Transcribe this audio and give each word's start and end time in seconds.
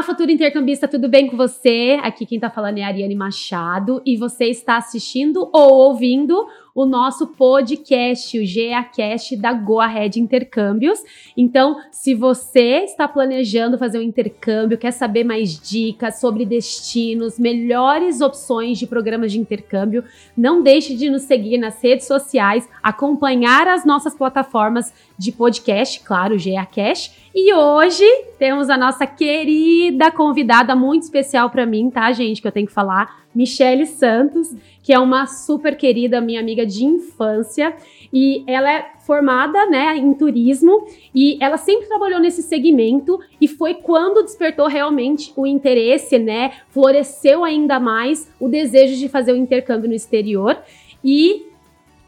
Olá, 0.00 0.06
futuro 0.06 0.30
intercambista, 0.30 0.88
tudo 0.88 1.10
bem 1.10 1.28
com 1.28 1.36
você? 1.36 1.98
Aqui 2.02 2.24
quem 2.24 2.40
tá 2.40 2.48
falando 2.48 2.78
é 2.78 2.82
a 2.82 2.86
Ariane 2.86 3.14
Machado 3.14 4.00
e 4.06 4.16
você 4.16 4.46
está 4.46 4.78
assistindo 4.78 5.50
ou 5.52 5.74
ouvindo 5.74 6.48
o 6.74 6.86
nosso 6.86 7.26
podcast, 7.26 8.38
o 8.38 8.46
GeaCast 8.46 9.36
da 9.36 9.52
Go 9.52 9.78
Ahead 9.78 10.18
Intercâmbios. 10.18 11.00
Então, 11.36 11.76
se 11.92 12.14
você 12.14 12.84
está 12.84 13.06
planejando 13.06 13.76
fazer 13.76 13.98
um 13.98 14.02
intercâmbio, 14.02 14.78
quer 14.78 14.92
saber 14.92 15.22
mais 15.22 15.60
dicas 15.60 16.18
sobre 16.18 16.46
destinos, 16.46 17.38
melhores 17.38 18.22
opções 18.22 18.78
de 18.78 18.86
programas 18.86 19.32
de 19.32 19.38
intercâmbio, 19.38 20.02
não 20.34 20.62
deixe 20.62 20.94
de 20.94 21.10
nos 21.10 21.24
seguir 21.24 21.58
nas 21.58 21.82
redes 21.82 22.06
sociais, 22.06 22.66
acompanhar 22.82 23.68
as 23.68 23.84
nossas 23.84 24.14
plataformas 24.14 24.94
de 25.18 25.30
podcast, 25.30 26.00
claro, 26.00 26.36
o 26.36 26.38
GeaCast. 26.38 27.19
E 27.32 27.54
hoje 27.54 28.04
temos 28.40 28.68
a 28.68 28.76
nossa 28.76 29.06
querida 29.06 30.10
convidada 30.10 30.74
muito 30.74 31.04
especial 31.04 31.48
para 31.48 31.64
mim, 31.64 31.88
tá, 31.88 32.10
gente, 32.10 32.42
que 32.42 32.48
eu 32.48 32.50
tenho 32.50 32.66
que 32.66 32.72
falar, 32.72 33.20
Michele 33.32 33.86
Santos, 33.86 34.52
que 34.82 34.92
é 34.92 34.98
uma 34.98 35.26
super 35.26 35.76
querida 35.76 36.20
minha 36.20 36.40
amiga 36.40 36.66
de 36.66 36.84
infância. 36.84 37.72
E 38.12 38.42
ela 38.48 38.72
é 38.72 38.90
formada, 39.06 39.64
né, 39.66 39.96
em 39.96 40.12
turismo 40.12 40.84
e 41.14 41.38
ela 41.40 41.56
sempre 41.56 41.86
trabalhou 41.86 42.18
nesse 42.18 42.42
segmento 42.42 43.20
e 43.40 43.46
foi 43.46 43.74
quando 43.74 44.24
despertou 44.24 44.66
realmente 44.66 45.32
o 45.36 45.46
interesse, 45.46 46.18
né, 46.18 46.52
floresceu 46.70 47.44
ainda 47.44 47.78
mais 47.78 48.28
o 48.40 48.48
desejo 48.48 48.96
de 48.96 49.08
fazer 49.08 49.32
o 49.32 49.36
intercâmbio 49.36 49.88
no 49.88 49.94
exterior. 49.94 50.58
E 51.04 51.49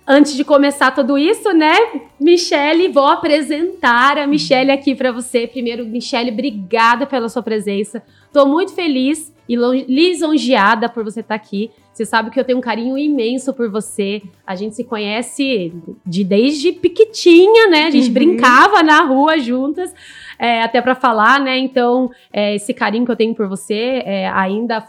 Antes 0.06 0.34
de 0.34 0.44
começar 0.44 0.90
tudo 0.90 1.16
isso, 1.16 1.52
né, 1.52 1.76
Michele, 2.18 2.88
vou 2.88 3.06
apresentar 3.06 4.18
a 4.18 4.26
Michele 4.26 4.72
aqui 4.72 4.96
para 4.96 5.12
você. 5.12 5.46
Primeiro, 5.46 5.86
Michele, 5.86 6.32
obrigada 6.32 7.06
pela 7.06 7.28
sua 7.28 7.42
presença. 7.42 8.02
Estou 8.26 8.46
muito 8.46 8.74
feliz 8.74 9.32
e 9.48 9.54
lisonjeada 9.56 10.88
por 10.88 11.04
você 11.04 11.20
estar 11.20 11.38
tá 11.38 11.44
aqui. 11.44 11.70
Você 11.92 12.06
sabe 12.06 12.30
que 12.30 12.40
eu 12.40 12.44
tenho 12.44 12.58
um 12.58 12.62
carinho 12.62 12.96
imenso 12.96 13.52
por 13.52 13.70
você. 13.70 14.22
A 14.46 14.54
gente 14.54 14.74
se 14.74 14.82
conhece 14.82 15.72
de 16.06 16.24
desde 16.24 16.72
piquitinha, 16.72 17.68
né? 17.68 17.84
A 17.84 17.90
gente 17.90 18.08
uhum. 18.08 18.14
brincava 18.14 18.82
na 18.82 19.02
rua 19.02 19.38
juntas, 19.38 19.94
é, 20.38 20.62
até 20.62 20.80
para 20.80 20.94
falar, 20.94 21.38
né? 21.38 21.58
Então, 21.58 22.10
é, 22.32 22.54
esse 22.54 22.72
carinho 22.72 23.04
que 23.04 23.12
eu 23.12 23.16
tenho 23.16 23.34
por 23.34 23.46
você 23.46 24.02
é, 24.06 24.28
ainda 24.28 24.82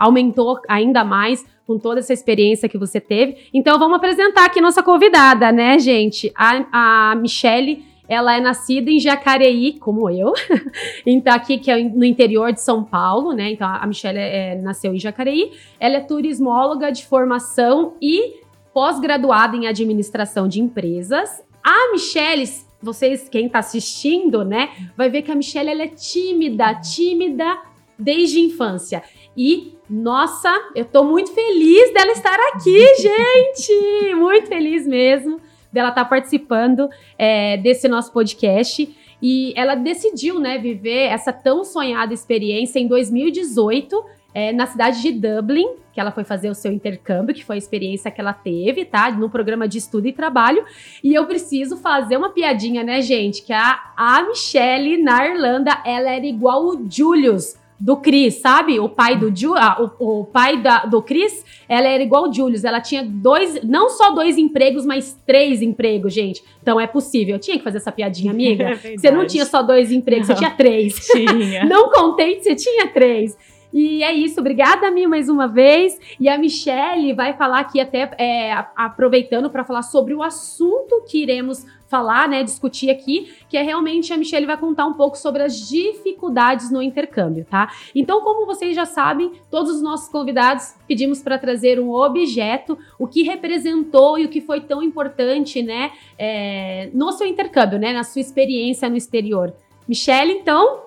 aumentou 0.00 0.60
ainda 0.68 1.04
mais 1.04 1.44
com 1.64 1.78
toda 1.78 2.00
essa 2.00 2.12
experiência 2.12 2.68
que 2.68 2.78
você 2.78 2.98
teve. 2.98 3.36
Então, 3.54 3.78
vamos 3.78 3.96
apresentar 3.96 4.46
aqui 4.46 4.60
nossa 4.60 4.82
convidada, 4.82 5.52
né, 5.52 5.78
gente? 5.78 6.32
A, 6.34 7.10
a 7.12 7.14
Michele, 7.14 7.84
ela 8.08 8.34
é 8.34 8.40
nascida 8.40 8.90
em 8.90 8.98
Jacareí, 8.98 9.78
como 9.78 10.08
eu, 10.08 10.32
então 11.04 11.32
aqui 11.34 11.58
que 11.58 11.70
é 11.70 11.82
no 11.82 12.04
interior 12.04 12.52
de 12.52 12.60
São 12.60 12.82
Paulo, 12.82 13.32
né? 13.32 13.52
Então 13.52 13.68
a 13.68 13.86
Michelle 13.86 14.18
é, 14.18 14.54
nasceu 14.56 14.94
em 14.94 14.98
Jacareí. 14.98 15.52
Ela 15.78 15.96
é 15.96 16.00
turismóloga 16.00 16.90
de 16.90 17.04
formação 17.04 17.94
e 18.00 18.40
pós-graduada 18.72 19.56
em 19.56 19.66
administração 19.66 20.48
de 20.48 20.60
empresas. 20.60 21.42
A 21.62 21.92
Michelle, 21.92 22.48
vocês 22.80 23.28
quem 23.28 23.46
está 23.46 23.58
assistindo, 23.58 24.42
né, 24.42 24.70
vai 24.96 25.10
ver 25.10 25.22
que 25.22 25.30
a 25.30 25.34
Michelle 25.34 25.68
ela 25.68 25.82
é 25.82 25.88
tímida, 25.88 26.74
tímida 26.76 27.58
desde 27.98 28.38
a 28.38 28.42
infância. 28.42 29.02
E 29.36 29.74
nossa, 29.90 30.50
eu 30.74 30.84
tô 30.86 31.04
muito 31.04 31.32
feliz 31.32 31.92
dela 31.92 32.12
estar 32.12 32.38
aqui, 32.54 32.78
gente! 32.96 34.14
Muito 34.14 34.46
feliz 34.46 34.86
mesmo 34.86 35.40
dela 35.72 35.90
estar 35.90 36.04
tá 36.04 36.08
participando 36.08 36.88
é, 37.18 37.56
desse 37.56 37.88
nosso 37.88 38.12
podcast. 38.12 38.88
E 39.20 39.52
ela 39.56 39.74
decidiu, 39.74 40.38
né, 40.38 40.58
viver 40.58 41.06
essa 41.06 41.32
tão 41.32 41.64
sonhada 41.64 42.14
experiência 42.14 42.78
em 42.78 42.86
2018, 42.86 44.04
é, 44.32 44.52
na 44.52 44.66
cidade 44.66 45.02
de 45.02 45.10
Dublin, 45.10 45.66
que 45.92 46.00
ela 46.00 46.12
foi 46.12 46.22
fazer 46.22 46.48
o 46.48 46.54
seu 46.54 46.70
intercâmbio, 46.70 47.34
que 47.34 47.44
foi 47.44 47.56
a 47.56 47.58
experiência 47.58 48.10
que 48.10 48.20
ela 48.20 48.32
teve, 48.32 48.84
tá? 48.84 49.10
No 49.10 49.28
programa 49.28 49.66
de 49.66 49.78
estudo 49.78 50.06
e 50.06 50.12
trabalho. 50.12 50.64
E 51.02 51.12
eu 51.12 51.26
preciso 51.26 51.76
fazer 51.76 52.16
uma 52.16 52.30
piadinha, 52.30 52.84
né, 52.84 53.02
gente? 53.02 53.42
Que 53.42 53.52
a, 53.52 53.92
a 53.96 54.22
Michelle, 54.22 55.02
na 55.02 55.26
Irlanda, 55.26 55.82
ela 55.84 56.10
era 56.10 56.24
igual 56.24 56.66
o 56.66 56.86
Julius 56.88 57.56
do 57.78 57.96
Chris, 57.96 58.36
sabe? 58.36 58.80
O 58.80 58.88
pai 58.88 59.16
do 59.16 59.34
Ju, 59.34 59.54
ah, 59.54 59.92
o, 59.98 60.20
o, 60.20 60.24
pai 60.24 60.60
da, 60.60 60.84
do 60.84 61.00
Chris, 61.00 61.44
ela 61.68 61.86
era 61.86 62.02
igual 62.02 62.28
o 62.28 62.32
Julius. 62.32 62.64
Ela 62.64 62.80
tinha 62.80 63.04
dois, 63.04 63.62
não 63.62 63.88
só 63.88 64.10
dois 64.10 64.36
empregos, 64.36 64.84
mas 64.84 65.16
três 65.26 65.62
empregos, 65.62 66.12
gente. 66.12 66.42
Então 66.60 66.80
é 66.80 66.86
possível. 66.86 67.36
Eu 67.36 67.40
tinha 67.40 67.56
que 67.56 67.64
fazer 67.64 67.78
essa 67.78 67.92
piadinha, 67.92 68.32
amiga. 68.32 68.68
É 68.88 68.96
você 68.96 69.10
não 69.10 69.26
tinha 69.26 69.44
só 69.44 69.62
dois 69.62 69.90
empregos, 69.92 70.28
não. 70.28 70.36
você 70.36 70.38
tinha 70.40 70.50
três. 70.50 70.94
Tinha. 71.08 71.64
não 71.64 71.90
contente, 71.90 72.42
você 72.42 72.54
tinha 72.54 72.86
três. 72.88 73.36
E 73.72 74.02
é 74.02 74.12
isso, 74.12 74.40
obrigada, 74.40 74.90
Mi, 74.90 75.06
mais 75.06 75.28
uma 75.28 75.46
vez. 75.46 75.98
E 76.18 76.28
a 76.28 76.38
Michelle 76.38 77.12
vai 77.12 77.34
falar 77.34 77.60
aqui, 77.60 77.80
até 77.80 78.10
é, 78.18 78.52
aproveitando 78.74 79.50
para 79.50 79.64
falar 79.64 79.82
sobre 79.82 80.14
o 80.14 80.22
assunto 80.22 81.04
que 81.08 81.22
iremos 81.22 81.66
falar, 81.88 82.28
né, 82.28 82.42
discutir 82.42 82.90
aqui, 82.90 83.32
que 83.48 83.56
é 83.56 83.62
realmente 83.62 84.12
a 84.12 84.16
Michelle 84.16 84.46
vai 84.46 84.58
contar 84.58 84.86
um 84.86 84.92
pouco 84.92 85.16
sobre 85.16 85.42
as 85.42 85.68
dificuldades 85.68 86.70
no 86.70 86.82
intercâmbio, 86.82 87.46
tá? 87.48 87.72
Então, 87.94 88.20
como 88.20 88.44
vocês 88.44 88.76
já 88.76 88.84
sabem, 88.84 89.32
todos 89.50 89.76
os 89.76 89.82
nossos 89.82 90.08
convidados 90.08 90.74
pedimos 90.86 91.22
para 91.22 91.38
trazer 91.38 91.80
um 91.80 91.90
objeto, 91.90 92.78
o 92.98 93.06
que 93.06 93.22
representou 93.22 94.18
e 94.18 94.26
o 94.26 94.28
que 94.28 94.40
foi 94.40 94.60
tão 94.60 94.82
importante, 94.82 95.62
né, 95.62 95.92
é, 96.18 96.90
no 96.92 97.10
seu 97.12 97.26
intercâmbio, 97.26 97.78
né, 97.78 97.92
na 97.92 98.04
sua 98.04 98.20
experiência 98.20 98.88
no 98.90 98.96
exterior. 98.96 99.54
Michelle, 99.88 100.32
então, 100.32 100.82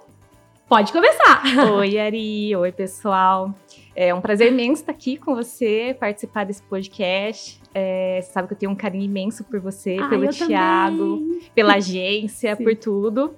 Pode 0.71 0.93
começar. 0.93 1.43
Oi, 1.75 1.99
Ari. 1.99 2.55
Oi, 2.55 2.71
pessoal. 2.71 3.53
É 3.93 4.13
um 4.13 4.21
prazer 4.21 4.53
imenso 4.53 4.81
estar 4.81 4.93
aqui 4.93 5.17
com 5.17 5.35
você, 5.35 5.93
participar 5.99 6.45
desse 6.45 6.63
podcast. 6.63 7.59
É, 7.73 8.21
você 8.21 8.31
sabe 8.31 8.47
que 8.47 8.53
eu 8.53 8.57
tenho 8.57 8.71
um 8.71 8.75
carinho 8.75 9.03
imenso 9.03 9.43
por 9.43 9.59
você, 9.59 9.97
ah, 9.99 10.07
pelo 10.07 10.29
Thiago, 10.29 11.17
também. 11.17 11.41
pela 11.53 11.73
agência, 11.73 12.55
por 12.55 12.73
tudo. 12.77 13.35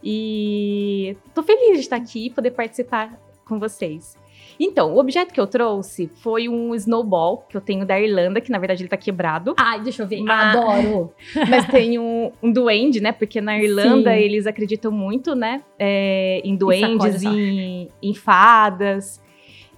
E 0.00 1.16
tô 1.34 1.42
feliz 1.42 1.72
de 1.72 1.80
estar 1.80 1.96
aqui 1.96 2.26
e 2.26 2.30
poder 2.30 2.52
participar 2.52 3.20
com 3.44 3.58
vocês. 3.58 4.16
Então, 4.58 4.94
o 4.94 4.98
objeto 4.98 5.32
que 5.32 5.40
eu 5.40 5.46
trouxe 5.46 6.10
foi 6.16 6.48
um 6.48 6.74
snowball 6.74 7.44
que 7.48 7.56
eu 7.56 7.60
tenho 7.60 7.84
da 7.84 8.00
Irlanda, 8.00 8.40
que 8.40 8.50
na 8.50 8.58
verdade 8.58 8.82
ele 8.82 8.88
tá 8.88 8.96
quebrado. 8.96 9.54
Ai, 9.56 9.80
deixa 9.80 10.02
eu 10.02 10.06
ver. 10.06 10.22
Mas, 10.22 10.56
Adoro. 10.56 11.12
Mas 11.48 11.66
tem 11.66 11.98
um, 11.98 12.32
um 12.42 12.50
duende, 12.50 13.00
né? 13.00 13.12
Porque 13.12 13.40
na 13.40 13.58
Irlanda 13.58 14.12
Sim. 14.12 14.18
eles 14.18 14.46
acreditam 14.46 14.90
muito, 14.90 15.34
né? 15.34 15.62
É, 15.78 16.40
em 16.44 16.56
duendes, 16.56 17.22
em, 17.22 17.88
em 18.02 18.14
fadas. 18.14 19.20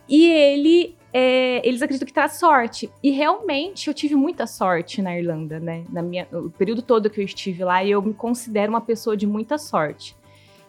E 0.08 0.26
ele 0.26 0.96
é, 1.12 1.66
eles 1.66 1.82
acreditam 1.82 2.06
que 2.06 2.12
traz 2.12 2.38
sorte. 2.38 2.90
E 3.02 3.10
realmente 3.10 3.88
eu 3.88 3.94
tive 3.94 4.14
muita 4.14 4.46
sorte 4.46 5.00
na 5.02 5.18
Irlanda, 5.18 5.58
né? 5.58 5.84
Na 5.90 6.02
minha, 6.02 6.28
o 6.32 6.50
período 6.50 6.82
todo 6.82 7.10
que 7.10 7.20
eu 7.20 7.24
estive 7.24 7.64
lá, 7.64 7.84
eu 7.84 8.00
me 8.02 8.14
considero 8.14 8.70
uma 8.70 8.80
pessoa 8.80 9.16
de 9.16 9.26
muita 9.26 9.58
sorte. 9.58 10.16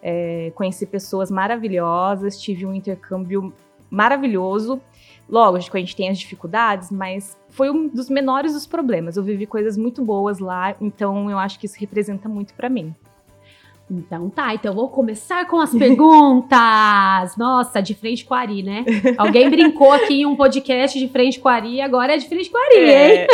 É, 0.01 0.51
conheci 0.55 0.85
pessoas 0.85 1.29
maravilhosas, 1.29 2.41
tive 2.41 2.65
um 2.65 2.73
intercâmbio 2.73 3.53
maravilhoso. 3.89 4.81
Lógico, 5.29 5.77
a 5.77 5.79
gente 5.79 5.95
tem 5.95 6.09
as 6.09 6.17
dificuldades, 6.17 6.91
mas 6.91 7.37
foi 7.49 7.69
um 7.69 7.87
dos 7.87 8.09
menores 8.09 8.53
dos 8.53 8.65
problemas. 8.65 9.15
Eu 9.15 9.23
vivi 9.23 9.45
coisas 9.45 9.77
muito 9.77 10.03
boas 10.03 10.39
lá, 10.39 10.75
então 10.81 11.29
eu 11.29 11.37
acho 11.37 11.59
que 11.59 11.67
isso 11.67 11.79
representa 11.79 12.27
muito 12.27 12.53
para 12.53 12.67
mim. 12.67 12.95
Então 13.91 14.29
tá, 14.29 14.53
então 14.53 14.73
vou 14.73 14.87
começar 14.87 15.47
com 15.47 15.59
as 15.59 15.71
perguntas. 15.71 17.35
Nossa, 17.37 17.81
de 17.81 17.95
frente 17.95 18.23
com 18.23 18.35
a 18.35 18.39
Ari, 18.39 18.61
né? 18.61 18.85
Alguém 19.17 19.49
brincou 19.49 19.91
aqui 19.91 20.21
em 20.21 20.25
um 20.27 20.35
podcast 20.35 20.97
de 20.97 21.07
frente 21.07 21.39
com 21.39 21.49
a 21.49 21.53
Ari, 21.53 21.81
agora 21.81 22.13
é 22.13 22.17
de 22.17 22.27
frente 22.27 22.51
com 22.51 22.57
a 22.57 22.61
Ari, 22.61 22.77
é. 22.77 23.21
hein? 23.21 23.27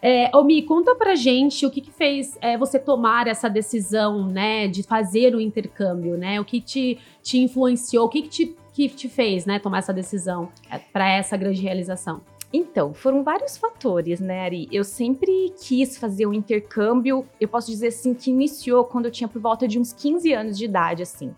É, 0.00 0.30
Omi, 0.36 0.62
conta 0.62 0.94
pra 0.94 1.16
gente 1.16 1.66
o 1.66 1.70
que, 1.70 1.80
que 1.80 1.90
fez 1.90 2.38
é, 2.40 2.56
você 2.56 2.78
tomar 2.78 3.26
essa 3.26 3.48
decisão, 3.48 4.28
né, 4.28 4.68
de 4.68 4.84
fazer 4.84 5.34
o 5.34 5.40
intercâmbio, 5.40 6.16
né? 6.16 6.40
O 6.40 6.44
que 6.44 6.60
te, 6.60 6.98
te 7.20 7.38
influenciou, 7.38 8.06
o 8.06 8.08
que, 8.08 8.22
que 8.22 8.28
te 8.28 8.56
que 8.76 8.90
te 8.90 9.08
fez, 9.08 9.46
né, 9.46 9.58
tomar 9.58 9.78
essa 9.78 9.92
decisão 9.92 10.50
é, 10.70 10.76
para 10.76 11.08
essa 11.08 11.34
grande 11.34 11.62
realização? 11.62 12.20
Então, 12.52 12.92
foram 12.92 13.24
vários 13.24 13.56
fatores, 13.56 14.20
né, 14.20 14.40
Ari? 14.40 14.68
Eu 14.70 14.84
sempre 14.84 15.54
quis 15.58 15.96
fazer 15.96 16.26
o 16.26 16.28
um 16.28 16.34
intercâmbio, 16.34 17.26
eu 17.40 17.48
posso 17.48 17.70
dizer 17.70 17.88
assim, 17.88 18.12
que 18.12 18.30
iniciou 18.30 18.84
quando 18.84 19.06
eu 19.06 19.10
tinha 19.10 19.26
por 19.26 19.40
volta 19.40 19.66
de 19.66 19.78
uns 19.78 19.94
15 19.94 20.30
anos 20.30 20.58
de 20.58 20.66
idade, 20.66 21.02
assim. 21.02 21.34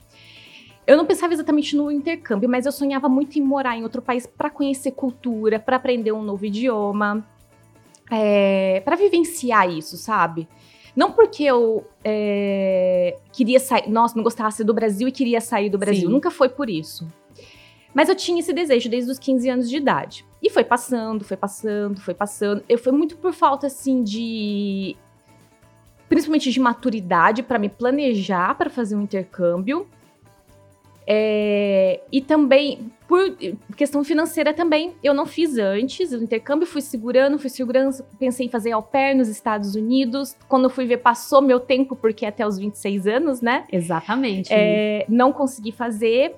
Eu 0.85 0.96
não 0.96 1.06
pensava 1.06 1.32
exatamente 1.32 1.76
no 1.76 1.93
intercâmbio, 1.93 2.49
mas 2.49 2.67
eu 2.67 2.73
sonhava 2.73 3.08
muito 3.08 3.38
em 3.38 3.43
morar 3.43 3.76
em 3.76 3.84
outro 3.84 4.02
país 4.02 4.26
para 4.26 4.50
conhecer 4.50 4.91
cultura, 4.91 5.61
para 5.61 5.76
aprender 5.76 6.11
um 6.11 6.23
novo 6.23 6.44
idioma, 6.44 7.25
é, 8.11 8.82
para 8.84 8.96
vivenciar 8.96 9.70
isso, 9.70 9.96
sabe? 9.96 10.49
Não 10.96 11.12
porque 11.12 11.44
eu 11.44 11.87
é, 12.02 13.17
queria 13.32 13.61
sair, 13.61 13.88
nossa, 13.88 14.17
não 14.17 14.25
gostasse 14.25 14.64
do 14.64 14.75
Brasil 14.75 15.06
e 15.06 15.12
queria 15.12 15.41
sair 15.41 15.70
do 15.70 15.79
Brasil. 15.79 16.08
Sim. 16.08 16.12
Nunca 16.12 16.31
foi 16.31 16.49
por 16.49 16.69
isso. 16.69 17.06
Mas 17.94 18.08
eu 18.08 18.14
tinha 18.14 18.40
esse 18.40 18.52
desejo 18.52 18.88
desde 18.88 19.11
os 19.11 19.19
15 19.19 19.49
anos 19.49 19.69
de 19.69 19.76
idade. 19.76 20.25
E 20.43 20.50
foi 20.50 20.64
passando, 20.64 21.25
foi 21.25 21.37
passando, 21.37 22.00
foi 22.00 22.14
passando. 22.14 22.62
Eu 22.69 22.79
foi 22.79 22.93
muito 22.93 23.17
por 23.17 23.32
falta 23.32 23.67
assim 23.67 24.02
de 24.02 24.96
principalmente 26.08 26.50
de 26.50 26.58
maturidade 26.58 27.43
para 27.43 27.58
me 27.58 27.69
planejar 27.69 28.55
para 28.55 28.70
fazer 28.70 28.96
um 28.96 29.02
intercâmbio. 29.02 29.87
É, 31.11 32.00
e 32.12 32.20
também, 32.20 32.93
por 33.06 33.35
questão 33.75 34.05
financeira 34.05 34.52
também, 34.52 34.93
eu 35.02 35.14
não 35.14 35.25
fiz 35.25 35.56
antes 35.56 36.12
o 36.12 36.23
intercâmbio, 36.23 36.67
fui 36.67 36.82
segurando, 36.82 37.38
fui 37.38 37.49
segurando, 37.49 38.05
pensei 38.19 38.44
em 38.44 38.49
fazer 38.50 38.73
au 38.73 38.82
pair 38.82 39.14
nos 39.14 39.26
Estados 39.29 39.75
Unidos. 39.75 40.37
Quando 40.46 40.64
eu 40.64 40.70
fui 40.70 40.84
ver, 40.84 40.99
passou 40.99 41.41
meu 41.41 41.58
tempo, 41.58 41.96
porque 41.96 42.26
é 42.26 42.29
até 42.29 42.46
os 42.46 42.58
26 42.58 43.06
anos, 43.06 43.41
né? 43.41 43.64
Exatamente. 43.73 44.52
É, 44.52 45.06
não 45.08 45.32
consegui 45.32 45.73
fazer. 45.73 46.34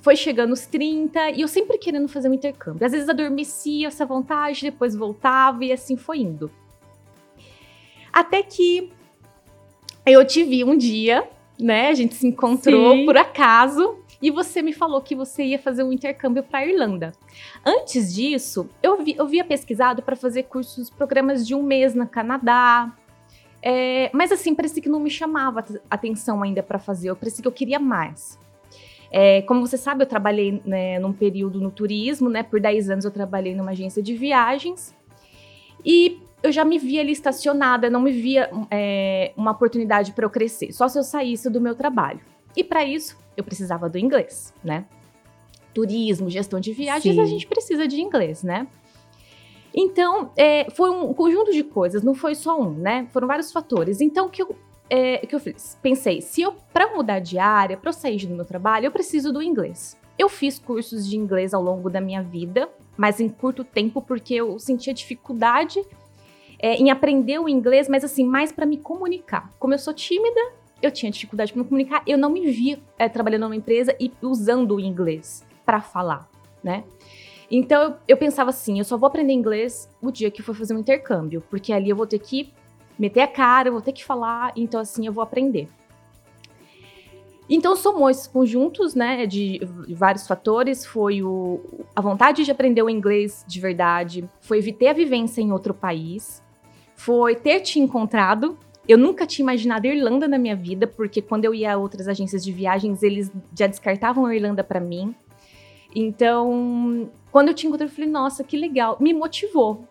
Foi 0.00 0.16
chegando 0.16 0.52
os 0.52 0.66
30 0.66 1.30
e 1.30 1.42
eu 1.42 1.48
sempre 1.48 1.78
querendo 1.78 2.08
fazer 2.08 2.28
um 2.28 2.34
intercâmbio. 2.34 2.84
Às 2.84 2.92
vezes 2.92 3.08
adormecia 3.08 3.88
essa 3.88 4.06
vontade, 4.06 4.62
depois 4.62 4.96
voltava 4.96 5.64
e 5.64 5.72
assim 5.72 5.96
foi 5.96 6.18
indo. 6.18 6.50
Até 8.12 8.42
que 8.42 8.92
eu 10.06 10.26
te 10.26 10.42
vi 10.42 10.64
um 10.64 10.76
dia, 10.76 11.28
né? 11.58 11.88
A 11.88 11.94
gente 11.94 12.14
se 12.14 12.26
encontrou 12.26 12.94
Sim. 12.94 13.04
por 13.04 13.16
acaso 13.16 13.98
e 14.22 14.30
você 14.30 14.60
me 14.60 14.72
falou 14.72 15.00
que 15.00 15.14
você 15.14 15.44
ia 15.44 15.58
fazer 15.58 15.82
um 15.82 15.92
intercâmbio 15.92 16.42
para 16.42 16.60
a 16.60 16.66
Irlanda. 16.66 17.12
Antes 17.64 18.12
disso, 18.14 18.68
eu, 18.82 19.02
vi, 19.02 19.14
eu 19.16 19.26
via 19.26 19.44
pesquisado 19.44 20.02
para 20.02 20.16
fazer 20.16 20.44
cursos, 20.44 20.90
programas 20.90 21.46
de 21.46 21.54
um 21.54 21.62
mês 21.62 21.94
no 21.94 22.06
Canadá. 22.06 22.94
É, 23.62 24.10
mas 24.12 24.32
assim, 24.32 24.54
parecia 24.54 24.82
que 24.82 24.88
não 24.88 25.00
me 25.00 25.10
chamava 25.10 25.64
atenção 25.90 26.42
ainda 26.42 26.62
para 26.62 26.78
fazer, 26.78 27.10
eu 27.10 27.16
parecia 27.16 27.42
que 27.42 27.48
eu 27.48 27.52
queria 27.52 27.78
mais. 27.78 28.38
É, 29.10 29.42
como 29.42 29.66
você 29.66 29.76
sabe, 29.76 30.04
eu 30.04 30.06
trabalhei 30.06 30.62
né, 30.64 30.98
num 30.98 31.12
período 31.12 31.60
no 31.60 31.70
turismo, 31.70 32.30
né? 32.30 32.42
Por 32.42 32.60
10 32.60 32.90
anos 32.90 33.04
eu 33.04 33.10
trabalhei 33.10 33.54
numa 33.54 33.72
agência 33.72 34.02
de 34.02 34.14
viagens. 34.14 34.94
E 35.84 36.20
eu 36.42 36.52
já 36.52 36.64
me 36.64 36.78
via 36.78 37.00
ali 37.00 37.12
estacionada, 37.12 37.90
não 37.90 38.00
me 38.00 38.12
via 38.12 38.50
é, 38.70 39.32
uma 39.36 39.50
oportunidade 39.50 40.12
para 40.12 40.24
eu 40.24 40.30
crescer, 40.30 40.72
só 40.72 40.88
se 40.88 40.98
eu 40.98 41.02
saísse 41.02 41.50
do 41.50 41.60
meu 41.60 41.74
trabalho. 41.74 42.20
E 42.56 42.64
para 42.64 42.84
isso, 42.84 43.18
eu 43.36 43.44
precisava 43.44 43.88
do 43.88 43.98
inglês, 43.98 44.54
né? 44.62 44.84
Turismo, 45.74 46.30
gestão 46.30 46.58
de 46.60 46.72
viagens, 46.72 47.14
Sim. 47.14 47.20
a 47.20 47.24
gente 47.24 47.46
precisa 47.46 47.86
de 47.86 48.00
inglês, 48.00 48.42
né? 48.42 48.66
Então, 49.72 50.32
é, 50.36 50.68
foi 50.70 50.90
um 50.90 51.14
conjunto 51.14 51.52
de 51.52 51.62
coisas, 51.62 52.02
não 52.02 52.14
foi 52.14 52.34
só 52.34 52.60
um, 52.60 52.70
né? 52.70 53.06
Foram 53.12 53.28
vários 53.28 53.52
fatores. 53.52 54.00
Então, 54.00 54.26
o 54.26 54.30
que 54.30 54.42
eu, 54.42 54.56
é, 54.90 55.18
que 55.18 55.34
eu 55.34 55.40
fiz? 55.40 55.78
Pensei, 55.80 56.20
se 56.20 56.42
eu, 56.42 56.56
para 56.72 56.92
mudar 56.92 57.20
de 57.20 57.38
área, 57.38 57.76
para 57.76 57.90
eu 57.90 57.94
sair 57.94 58.26
do 58.26 58.34
meu 58.34 58.44
trabalho, 58.44 58.86
eu 58.86 58.90
preciso 58.90 59.32
do 59.32 59.40
inglês. 59.40 59.96
Eu 60.18 60.28
fiz 60.28 60.58
cursos 60.58 61.08
de 61.08 61.16
inglês 61.16 61.54
ao 61.54 61.62
longo 61.62 61.88
da 61.88 62.00
minha 62.00 62.22
vida, 62.22 62.68
mas 62.96 63.20
em 63.20 63.28
curto 63.28 63.62
tempo, 63.64 64.02
porque 64.02 64.34
eu 64.34 64.58
sentia 64.58 64.92
dificuldade 64.92 65.80
é, 66.58 66.74
em 66.74 66.90
aprender 66.90 67.38
o 67.38 67.48
inglês, 67.48 67.88
mas 67.88 68.04
assim, 68.04 68.24
mais 68.24 68.52
para 68.52 68.66
me 68.66 68.76
comunicar. 68.76 69.50
Como 69.58 69.72
eu 69.72 69.78
sou 69.78 69.94
tímida, 69.94 70.40
eu 70.82 70.90
tinha 70.90 71.10
dificuldade 71.10 71.52
para 71.52 71.62
me 71.62 71.68
comunicar, 71.68 72.02
eu 72.06 72.18
não 72.18 72.28
me 72.28 72.50
via 72.50 72.78
é, 72.98 73.08
trabalhando 73.08 73.42
numa 73.42 73.56
empresa 73.56 73.94
e 73.98 74.12
usando 74.20 74.74
o 74.74 74.80
inglês 74.80 75.46
para 75.64 75.80
falar, 75.80 76.28
né? 76.62 76.84
Então 77.50 77.82
eu, 77.82 77.94
eu, 78.08 78.16
pensava 78.16 78.50
assim, 78.50 78.78
eu 78.78 78.84
só 78.84 78.96
vou 78.96 79.06
aprender 79.06 79.32
inglês 79.32 79.88
o 80.00 80.10
dia 80.10 80.30
que 80.30 80.42
for 80.42 80.54
fazer 80.54 80.74
um 80.74 80.78
intercâmbio, 80.78 81.42
porque 81.48 81.72
ali 81.72 81.90
eu 81.90 81.96
vou 81.96 82.06
ter 82.06 82.18
que 82.18 82.52
meter 82.98 83.20
a 83.20 83.28
cara, 83.28 83.70
vou 83.70 83.80
ter 83.80 83.92
que 83.92 84.04
falar, 84.04 84.52
então 84.56 84.80
assim 84.80 85.06
eu 85.06 85.12
vou 85.12 85.22
aprender. 85.22 85.68
Então 87.48 87.74
somou 87.74 88.08
esses 88.08 88.28
conjuntos, 88.28 88.94
né, 88.94 89.26
de 89.26 89.60
vários 89.88 90.26
fatores, 90.26 90.86
foi 90.86 91.22
o, 91.22 91.60
a 91.96 92.00
vontade 92.00 92.44
de 92.44 92.50
aprender 92.50 92.82
o 92.82 92.88
inglês 92.88 93.44
de 93.46 93.58
verdade, 93.58 94.28
foi 94.40 94.62
ter 94.72 94.88
a 94.88 94.92
vivência 94.92 95.40
em 95.40 95.50
outro 95.50 95.74
país, 95.74 96.42
foi 96.94 97.34
ter 97.34 97.60
te 97.60 97.80
encontrado, 97.80 98.56
eu 98.90 98.98
nunca 98.98 99.26
tinha 99.26 99.44
imaginado 99.44 99.86
Irlanda 99.86 100.26
na 100.26 100.38
minha 100.38 100.56
vida, 100.56 100.86
porque 100.86 101.22
quando 101.22 101.44
eu 101.44 101.54
ia 101.54 101.74
a 101.74 101.76
outras 101.76 102.08
agências 102.08 102.42
de 102.42 102.50
viagens, 102.50 103.02
eles 103.02 103.30
já 103.56 103.66
descartavam 103.66 104.26
a 104.26 104.34
Irlanda 104.34 104.64
para 104.64 104.80
mim. 104.80 105.14
Então, 105.94 107.10
quando 107.30 107.48
eu 107.48 107.54
te 107.54 107.66
encontrei, 107.66 107.88
eu 107.88 107.92
falei, 107.92 108.10
nossa, 108.10 108.42
que 108.42 108.56
legal. 108.56 108.96
Me 109.00 109.12
motivou. 109.12 109.84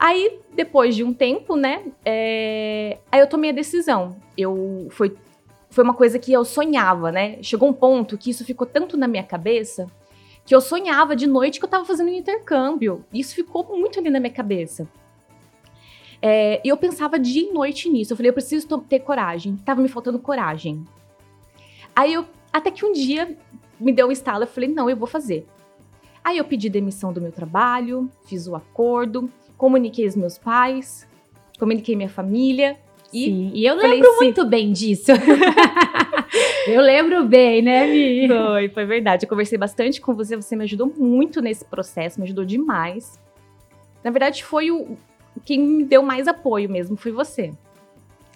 Aí, 0.00 0.40
depois 0.54 0.96
de 0.96 1.04
um 1.04 1.12
tempo, 1.12 1.56
né, 1.56 1.84
é... 2.02 2.96
aí 3.12 3.20
eu 3.20 3.26
tomei 3.26 3.50
a 3.50 3.52
decisão. 3.52 4.16
Eu 4.34 4.88
foi, 4.90 5.14
foi 5.68 5.84
uma 5.84 5.92
coisa 5.92 6.18
que 6.18 6.32
eu 6.32 6.42
sonhava, 6.42 7.12
né? 7.12 7.36
Chegou 7.42 7.68
um 7.68 7.72
ponto 7.74 8.16
que 8.16 8.30
isso 8.30 8.42
ficou 8.42 8.66
tanto 8.66 8.96
na 8.96 9.06
minha 9.06 9.22
cabeça 9.22 9.86
que 10.46 10.54
eu 10.54 10.60
sonhava 10.60 11.14
de 11.14 11.26
noite 11.26 11.58
que 11.58 11.64
eu 11.64 11.68
tava 11.68 11.84
fazendo 11.84 12.08
um 12.08 12.14
intercâmbio. 12.14 13.04
Isso 13.12 13.34
ficou 13.34 13.76
muito 13.76 13.98
ali 13.98 14.08
na 14.08 14.18
minha 14.18 14.32
cabeça. 14.32 14.88
É, 16.22 16.60
e 16.64 16.68
eu 16.68 16.76
pensava 16.78 17.18
dia 17.18 17.48
e 17.48 17.52
noite 17.52 17.88
nisso. 17.88 18.12
Eu 18.14 18.16
falei, 18.16 18.30
eu 18.30 18.34
preciso 18.34 18.66
ter 18.80 19.00
coragem. 19.00 19.56
Tava 19.58 19.82
me 19.82 19.88
faltando 19.88 20.18
coragem. 20.18 20.82
Aí 21.94 22.14
eu, 22.14 22.26
até 22.50 22.70
que 22.70 22.86
um 22.86 22.92
dia 22.92 23.36
me 23.78 23.92
deu 23.92 24.08
um 24.08 24.12
estalo, 24.12 24.44
eu 24.44 24.48
falei, 24.48 24.68
não, 24.68 24.88
eu 24.88 24.96
vou 24.96 25.06
fazer. 25.06 25.46
Aí 26.24 26.38
eu 26.38 26.44
pedi 26.44 26.68
demissão 26.68 27.12
do 27.12 27.20
meu 27.20 27.32
trabalho, 27.32 28.10
fiz 28.24 28.46
o 28.46 28.56
acordo, 28.56 29.30
comuniquei 29.60 30.06
os 30.06 30.16
meus 30.16 30.38
pais, 30.38 31.06
comuniquei 31.58 31.94
minha 31.94 32.08
família. 32.08 32.78
E, 33.12 33.60
e 33.60 33.66
eu 33.66 33.76
lembro 33.76 34.16
muito 34.16 34.46
bem 34.46 34.72
disso. 34.72 35.12
eu 36.66 36.80
lembro 36.80 37.26
bem, 37.26 37.60
né, 37.60 37.86
Mi? 37.86 38.26
Foi, 38.26 38.68
foi 38.70 38.86
verdade. 38.86 39.26
Eu 39.26 39.28
conversei 39.28 39.58
bastante 39.58 40.00
com 40.00 40.14
você, 40.14 40.34
você 40.34 40.56
me 40.56 40.64
ajudou 40.64 40.90
muito 40.96 41.42
nesse 41.42 41.62
processo, 41.66 42.18
me 42.18 42.24
ajudou 42.24 42.42
demais. 42.42 43.20
Na 44.02 44.10
verdade, 44.10 44.42
foi 44.42 44.70
o, 44.70 44.96
quem 45.44 45.60
me 45.60 45.84
deu 45.84 46.02
mais 46.02 46.26
apoio 46.26 46.70
mesmo 46.70 46.96
foi 46.96 47.12
você. 47.12 47.52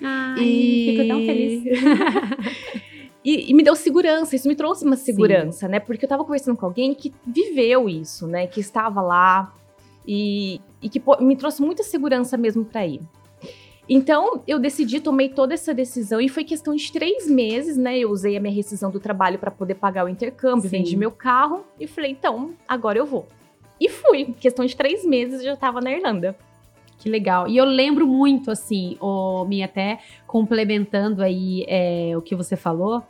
Ai, 0.03 0.45
e... 0.45 0.87
fico 0.91 1.09
tão 1.09 1.25
feliz. 1.25 1.65
e, 3.25 3.51
e, 3.51 3.55
me 3.55 3.63
deu 3.63 3.75
segurança, 3.75 4.37
isso 4.37 4.47
me 4.47 4.55
trouxe 4.55 4.85
uma 4.85 4.97
segurança, 4.97 5.67
Sim. 5.67 5.73
né? 5.73 5.81
Porque 5.81 6.05
eu 6.05 6.09
tava 6.09 6.23
conversando 6.23 6.59
com 6.59 6.67
alguém 6.67 6.93
que 6.95 7.15
viveu 7.27 7.89
isso, 7.89 8.27
né? 8.27 8.47
Que 8.47 8.61
estava 8.61 9.01
lá 9.01 9.55
e, 10.07 10.61
e 10.83 10.89
que 10.89 11.03
me 11.21 11.37
trouxe 11.37 11.63
muita 11.63 11.83
segurança 11.83 12.37
mesmo 12.37 12.65
para 12.65 12.87
ir. 12.87 13.01
Então, 13.89 14.43
eu 14.47 14.59
decidi, 14.59 14.99
tomei 14.99 15.29
toda 15.29 15.53
essa 15.53 15.75
decisão 15.75 16.21
e 16.21 16.29
foi 16.29 16.43
questão 16.43 16.75
de 16.75 16.91
três 16.91 17.29
meses, 17.29 17.77
né? 17.77 17.99
Eu 17.99 18.11
usei 18.11 18.37
a 18.37 18.41
minha 18.41 18.55
rescisão 18.55 18.91
do 18.91 18.99
trabalho 18.99 19.39
para 19.39 19.51
poder 19.51 19.75
pagar 19.75 20.07
o 20.07 20.09
intercâmbio, 20.09 20.63
Sim. 20.63 20.79
vendi 20.79 20.97
meu 20.97 21.11
carro 21.11 21.65
e 21.79 21.87
falei, 21.87 22.13
então, 22.13 22.55
agora 22.67 22.99
eu 22.99 23.05
vou. 23.05 23.27
E 23.79 23.89
fui. 23.89 24.35
Questão 24.41 24.65
de 24.65 24.75
três 24.75 25.05
meses 25.05 25.41
eu 25.41 25.47
já 25.47 25.53
estava 25.53 25.81
na 25.81 25.93
Irlanda. 25.93 26.35
Que 26.99 27.11
legal. 27.11 27.47
E 27.47 27.57
eu 27.57 27.65
lembro 27.67 28.07
muito, 28.07 28.51
assim, 28.51 28.97
o 29.01 29.45
Me 29.45 29.63
até 29.63 29.99
complementando 30.27 31.23
aí 31.23 31.67
é, 31.69 32.13
o 32.17 32.23
que 32.23 32.35
você 32.35 32.57
falou. 32.57 33.03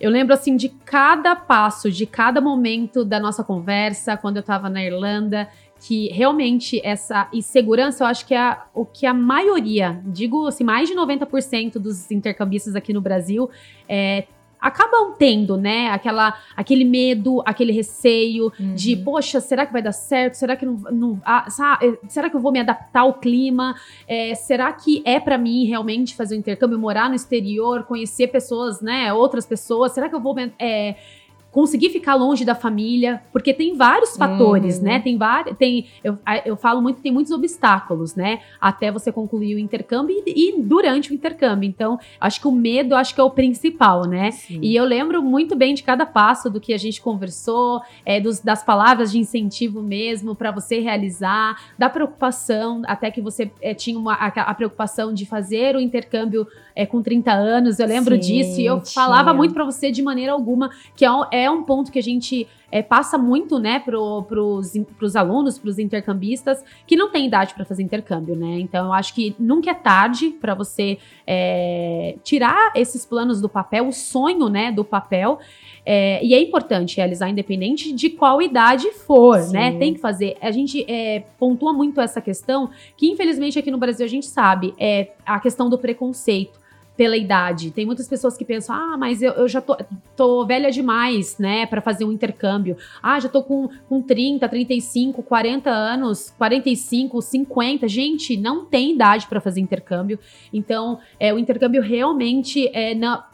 Eu 0.00 0.10
lembro, 0.10 0.34
assim, 0.34 0.56
de 0.56 0.68
cada 0.68 1.36
passo, 1.36 1.90
de 1.90 2.04
cada 2.04 2.40
momento 2.40 3.04
da 3.04 3.20
nossa 3.20 3.44
conversa, 3.44 4.16
quando 4.16 4.36
eu 4.36 4.40
estava 4.40 4.68
na 4.68 4.82
Irlanda, 4.82 5.48
que 5.80 6.08
realmente 6.08 6.80
essa 6.84 7.28
insegurança, 7.32 8.04
eu 8.04 8.08
acho 8.08 8.26
que 8.26 8.34
é 8.34 8.58
o 8.74 8.84
que 8.84 9.06
a 9.06 9.14
maioria, 9.14 10.00
digo 10.04 10.46
assim, 10.46 10.64
mais 10.64 10.88
de 10.88 10.94
90% 10.94 11.74
dos 11.74 12.10
intercambistas 12.10 12.74
aqui 12.74 12.92
no 12.92 13.00
Brasil 13.00 13.50
é, 13.88 14.26
acabam 14.60 15.14
tendo, 15.18 15.56
né? 15.56 15.88
Aquela, 15.90 16.36
aquele 16.56 16.84
medo, 16.84 17.42
aquele 17.44 17.72
receio 17.72 18.52
uhum. 18.58 18.74
de, 18.74 18.96
poxa, 18.96 19.40
será 19.40 19.66
que 19.66 19.72
vai 19.72 19.82
dar 19.82 19.92
certo? 19.92 20.34
Será 20.34 20.56
que 20.56 20.66
não, 20.66 20.74
não 20.90 21.22
ah, 21.24 21.46
será 22.08 22.28
que 22.28 22.36
eu 22.36 22.40
vou 22.40 22.50
me 22.50 22.60
adaptar 22.60 23.00
ao 23.00 23.14
clima? 23.14 23.74
É, 24.08 24.34
será 24.34 24.72
que 24.72 25.02
é 25.04 25.20
para 25.20 25.38
mim 25.38 25.66
realmente 25.66 26.16
fazer 26.16 26.34
o 26.34 26.36
um 26.36 26.40
intercâmbio, 26.40 26.78
morar 26.78 27.08
no 27.08 27.14
exterior, 27.14 27.84
conhecer 27.84 28.28
pessoas, 28.28 28.80
né? 28.80 29.12
Outras 29.12 29.46
pessoas? 29.46 29.92
Será 29.92 30.08
que 30.08 30.14
eu 30.14 30.20
vou 30.20 30.34
é, 30.58 30.96
conseguir 31.56 31.88
ficar 31.88 32.14
longe 32.16 32.44
da 32.44 32.54
família, 32.54 33.22
porque 33.32 33.54
tem 33.54 33.74
vários 33.74 34.14
fatores, 34.14 34.78
né? 34.78 34.96
Uhum. 34.96 35.02
Tem 35.02 35.16
vários, 35.16 35.56
tem, 35.56 35.86
eu, 36.04 36.18
eu 36.44 36.54
falo 36.54 36.82
muito, 36.82 37.00
tem 37.00 37.10
muitos 37.10 37.32
obstáculos, 37.32 38.14
né? 38.14 38.40
Até 38.60 38.92
você 38.92 39.10
concluir 39.10 39.54
o 39.54 39.58
intercâmbio 39.58 40.22
e, 40.26 40.50
e 40.50 40.60
durante 40.60 41.10
o 41.10 41.14
intercâmbio. 41.14 41.66
Então, 41.66 41.98
acho 42.20 42.42
que 42.42 42.46
o 42.46 42.52
medo, 42.52 42.94
acho 42.94 43.14
que 43.14 43.22
é 43.22 43.24
o 43.24 43.30
principal, 43.30 44.02
né? 44.02 44.32
Sim. 44.32 44.60
E 44.62 44.76
eu 44.76 44.84
lembro 44.84 45.22
muito 45.22 45.56
bem 45.56 45.72
de 45.72 45.82
cada 45.82 46.04
passo 46.04 46.50
do 46.50 46.60
que 46.60 46.74
a 46.74 46.76
gente 46.76 47.00
conversou, 47.00 47.80
é, 48.04 48.20
dos, 48.20 48.38
das 48.40 48.62
palavras 48.62 49.10
de 49.10 49.18
incentivo 49.18 49.82
mesmo 49.82 50.34
para 50.34 50.50
você 50.50 50.80
realizar, 50.80 51.58
da 51.78 51.88
preocupação, 51.88 52.82
até 52.86 53.10
que 53.10 53.22
você 53.22 53.50
é, 53.62 53.72
tinha 53.72 53.98
uma, 53.98 54.12
a, 54.12 54.26
a, 54.26 54.52
preocupação 54.52 55.14
de 55.14 55.24
fazer 55.24 55.74
o 55.74 55.80
intercâmbio 55.80 56.46
é, 56.74 56.84
com 56.84 57.00
30 57.02 57.32
anos, 57.32 57.78
eu 57.78 57.86
lembro 57.86 58.14
Sim, 58.16 58.20
disso, 58.20 58.60
e 58.60 58.66
eu 58.66 58.82
tinha. 58.82 58.92
falava 58.92 59.32
muito 59.32 59.54
para 59.54 59.64
você 59.64 59.90
de 59.90 60.02
maneira 60.02 60.32
alguma 60.32 60.70
que 60.94 61.06
é, 61.32 61.45
é 61.46 61.50
um 61.50 61.62
ponto 61.62 61.90
que 61.90 61.98
a 61.98 62.02
gente 62.02 62.46
é, 62.70 62.82
passa 62.82 63.16
muito, 63.16 63.58
né, 63.58 63.78
pro, 63.78 64.22
pros, 64.24 64.72
pros 64.98 65.16
alunos, 65.16 65.58
pros 65.58 65.78
intercambistas, 65.78 66.64
que 66.86 66.96
não 66.96 67.10
tem 67.10 67.26
idade 67.26 67.54
para 67.54 67.64
fazer 67.64 67.82
intercâmbio, 67.82 68.36
né? 68.36 68.58
Então, 68.60 68.86
eu 68.86 68.92
acho 68.92 69.14
que 69.14 69.34
nunca 69.38 69.70
é 69.70 69.74
tarde 69.74 70.30
para 70.30 70.54
você 70.54 70.98
é, 71.26 72.16
tirar 72.22 72.72
esses 72.74 73.06
planos 73.06 73.40
do 73.40 73.48
papel, 73.48 73.88
o 73.88 73.92
sonho, 73.92 74.48
né, 74.48 74.72
do 74.72 74.84
papel. 74.84 75.38
É, 75.84 76.24
e 76.24 76.34
é 76.34 76.40
importante 76.42 76.96
realizar, 76.96 77.28
independente 77.28 77.92
de 77.92 78.10
qual 78.10 78.42
idade 78.42 78.90
for, 78.92 79.36
né? 79.36 79.44
Sim. 79.44 79.52
né? 79.52 79.72
Tem 79.78 79.94
que 79.94 80.00
fazer. 80.00 80.36
A 80.40 80.50
gente 80.50 80.84
é, 80.90 81.20
pontua 81.38 81.72
muito 81.72 82.00
essa 82.00 82.20
questão, 82.20 82.68
que 82.96 83.08
infelizmente 83.08 83.58
aqui 83.58 83.70
no 83.70 83.78
Brasil 83.78 84.04
a 84.04 84.08
gente 84.08 84.26
sabe, 84.26 84.74
é 84.78 85.12
a 85.24 85.38
questão 85.38 85.70
do 85.70 85.78
preconceito 85.78 86.65
pela 86.96 87.16
idade. 87.16 87.70
Tem 87.70 87.84
muitas 87.84 88.08
pessoas 88.08 88.36
que 88.36 88.44
pensam, 88.44 88.74
ah, 88.74 88.96
mas 88.96 89.20
eu, 89.20 89.32
eu 89.32 89.48
já 89.48 89.60
tô, 89.60 89.76
tô 90.16 90.46
velha 90.46 90.70
demais, 90.70 91.38
né, 91.38 91.66
para 91.66 91.80
fazer 91.80 92.04
um 92.04 92.12
intercâmbio. 92.12 92.76
Ah, 93.02 93.20
já 93.20 93.28
tô 93.28 93.42
com, 93.42 93.68
com 93.88 94.00
30, 94.00 94.48
35, 94.48 95.22
40 95.22 95.70
anos, 95.70 96.30
45, 96.38 97.20
50. 97.20 97.86
Gente, 97.88 98.36
não 98.36 98.64
tem 98.64 98.92
idade 98.92 99.26
para 99.26 99.40
fazer 99.40 99.60
intercâmbio. 99.60 100.18
Então, 100.52 100.98
é, 101.20 101.32
o 101.34 101.38
intercâmbio 101.38 101.82
realmente 101.82 102.68
é, 102.72 102.94
na, 102.94 103.28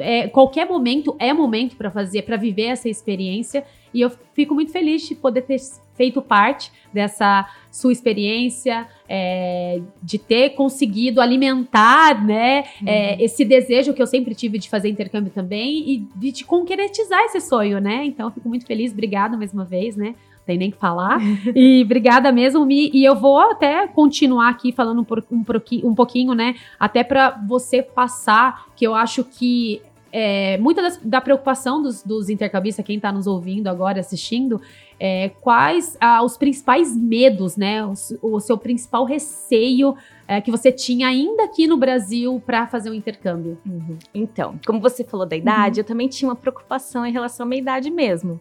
é, 0.00 0.28
qualquer 0.28 0.66
momento 0.66 1.16
é 1.18 1.32
momento 1.32 1.76
para 1.76 1.90
fazer, 1.90 2.22
para 2.22 2.36
viver 2.36 2.66
essa 2.66 2.88
experiência. 2.88 3.64
E 3.92 4.00
eu 4.00 4.10
fico 4.34 4.54
muito 4.54 4.70
feliz 4.70 5.02
de 5.02 5.14
poder 5.14 5.42
ter 5.42 5.58
feito 6.00 6.22
parte 6.22 6.72
dessa 6.90 7.46
sua 7.70 7.92
experiência, 7.92 8.88
é, 9.06 9.82
de 10.02 10.18
ter 10.18 10.50
conseguido 10.50 11.20
alimentar, 11.20 12.24
né, 12.24 12.64
uhum. 12.80 12.88
é, 12.88 13.22
esse 13.22 13.44
desejo 13.44 13.92
que 13.92 14.00
eu 14.00 14.06
sempre 14.06 14.34
tive 14.34 14.58
de 14.58 14.70
fazer 14.70 14.88
intercâmbio 14.88 15.30
também 15.30 15.90
e 15.90 15.98
de, 16.16 16.32
de 16.32 16.44
concretizar 16.44 17.20
esse 17.24 17.38
sonho, 17.42 17.78
né? 17.78 18.02
Então, 18.06 18.28
eu 18.28 18.30
fico 18.30 18.48
muito 18.48 18.66
feliz. 18.66 18.92
Obrigada 18.92 19.36
mais 19.36 19.52
uma 19.52 19.64
vez, 19.64 19.94
né? 19.94 20.14
tem 20.46 20.56
nem 20.56 20.70
que 20.70 20.78
falar. 20.78 21.20
e 21.54 21.82
obrigada 21.84 22.32
mesmo, 22.32 22.64
Mi. 22.64 22.90
E 22.94 23.04
eu 23.04 23.14
vou 23.14 23.38
até 23.38 23.86
continuar 23.86 24.48
aqui 24.48 24.72
falando 24.72 25.00
um, 25.00 25.36
um, 25.36 25.44
um 25.90 25.94
pouquinho, 25.94 26.34
né? 26.34 26.56
Até 26.78 27.04
para 27.04 27.38
você 27.46 27.82
passar, 27.82 28.64
que 28.74 28.84
eu 28.84 28.94
acho 28.94 29.22
que 29.22 29.80
é, 30.12 30.58
muita 30.58 30.82
das, 30.82 30.96
da 30.98 31.20
preocupação 31.20 31.82
dos, 31.82 32.02
dos 32.02 32.28
intercambistas, 32.28 32.84
quem 32.84 32.96
está 32.96 33.12
nos 33.12 33.26
ouvindo 33.26 33.68
agora, 33.68 34.00
assistindo, 34.00 34.60
é, 35.02 35.30
quais 35.40 35.96
ah, 35.98 36.22
os 36.22 36.36
principais 36.36 36.94
medos, 36.94 37.56
né? 37.56 37.82
O, 37.84 37.94
o 38.20 38.38
seu 38.38 38.58
principal 38.58 39.06
receio 39.06 39.96
é, 40.28 40.42
que 40.42 40.50
você 40.50 40.70
tinha 40.70 41.08
ainda 41.08 41.44
aqui 41.44 41.66
no 41.66 41.78
Brasil 41.78 42.40
para 42.44 42.66
fazer 42.66 42.90
um 42.90 42.94
intercâmbio? 42.94 43.58
Uhum. 43.64 43.98
Então, 44.14 44.60
como 44.66 44.78
você 44.78 45.02
falou 45.02 45.24
da 45.24 45.34
idade, 45.34 45.80
uhum. 45.80 45.84
eu 45.84 45.86
também 45.86 46.06
tinha 46.06 46.28
uma 46.28 46.36
preocupação 46.36 47.06
em 47.06 47.10
relação 47.10 47.46
à 47.46 47.48
minha 47.48 47.62
idade 47.62 47.90
mesmo. 47.90 48.38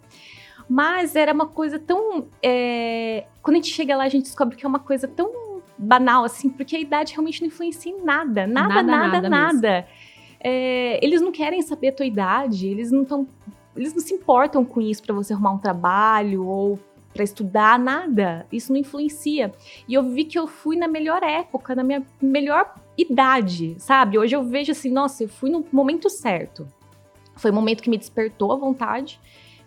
Mas 0.69 1.15
era 1.15 1.33
uma 1.33 1.47
coisa 1.47 1.79
tão. 1.79 2.27
É... 2.43 3.23
Quando 3.41 3.55
a 3.55 3.59
gente 3.59 3.73
chega 3.73 3.95
lá, 3.95 4.03
a 4.03 4.09
gente 4.09 4.23
descobre 4.23 4.55
que 4.55 4.65
é 4.65 4.69
uma 4.69 4.79
coisa 4.79 5.07
tão 5.07 5.61
banal, 5.77 6.25
assim, 6.25 6.49
porque 6.49 6.75
a 6.75 6.79
idade 6.79 7.13
realmente 7.13 7.41
não 7.41 7.47
influencia 7.47 7.91
em 7.91 8.03
nada. 8.03 8.45
Nada, 8.45 8.67
nada, 8.67 8.83
nada. 8.83 9.07
nada, 9.07 9.29
nada. 9.29 9.87
É... 10.39 11.03
Eles 11.03 11.21
não 11.21 11.31
querem 11.31 11.61
saber 11.61 11.87
a 11.87 11.93
tua 11.93 12.05
idade, 12.05 12.67
eles 12.67 12.91
não 12.91 13.03
estão. 13.03 13.25
Eles 13.79 13.93
não 13.93 14.01
se 14.01 14.13
importam 14.13 14.65
com 14.65 14.81
isso 14.81 15.01
para 15.01 15.15
você 15.15 15.31
arrumar 15.31 15.51
um 15.51 15.57
trabalho 15.57 16.45
ou 16.45 16.77
para 17.13 17.23
estudar, 17.23 17.79
nada. 17.79 18.45
Isso 18.51 18.73
não 18.73 18.79
influencia. 18.79 19.53
E 19.87 19.93
eu 19.93 20.03
vi 20.03 20.25
que 20.25 20.37
eu 20.37 20.47
fui 20.47 20.75
na 20.75 20.87
melhor 20.87 21.23
época, 21.23 21.73
na 21.73 21.81
minha 21.81 22.05
melhor 22.21 22.75
idade, 22.97 23.77
sabe? 23.79 24.19
Hoje 24.19 24.35
eu 24.35 24.43
vejo 24.43 24.73
assim, 24.73 24.91
nossa, 24.91 25.23
eu 25.23 25.29
fui 25.29 25.49
no 25.49 25.65
momento 25.71 26.09
certo. 26.09 26.67
Foi 27.37 27.51
o 27.51 27.53
momento 27.53 27.81
que 27.81 27.89
me 27.89 27.97
despertou 27.97 28.51
a 28.51 28.57
vontade 28.57 29.17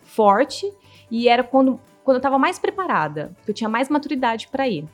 forte 0.03 0.71
e 1.11 1.27
era 1.27 1.43
quando, 1.43 1.81
quando 2.05 2.17
eu 2.17 2.19
estava 2.19 2.39
mais 2.39 2.59
preparada, 2.59 3.35
que 3.47 3.51
eu 3.51 3.55
tinha 3.55 3.69
mais 3.69 3.89
maturidade 3.89 4.47
para 4.49 4.69
ir. 4.69 4.85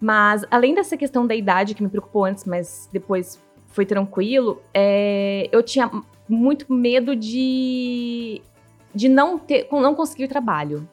Mas, 0.00 0.44
além 0.48 0.76
dessa 0.76 0.96
questão 0.96 1.26
da 1.26 1.34
idade 1.34 1.74
que 1.74 1.82
me 1.82 1.88
preocupou 1.88 2.24
antes, 2.24 2.44
mas 2.44 2.88
depois 2.92 3.42
foi 3.66 3.84
tranquilo, 3.84 4.62
é, 4.72 5.48
eu 5.50 5.62
tinha 5.62 5.90
muito 6.28 6.72
medo 6.72 7.14
de, 7.14 8.40
de 8.94 9.08
não, 9.08 9.38
ter, 9.38 9.68
não 9.70 9.94
conseguir 9.94 10.28
trabalho. 10.28 10.88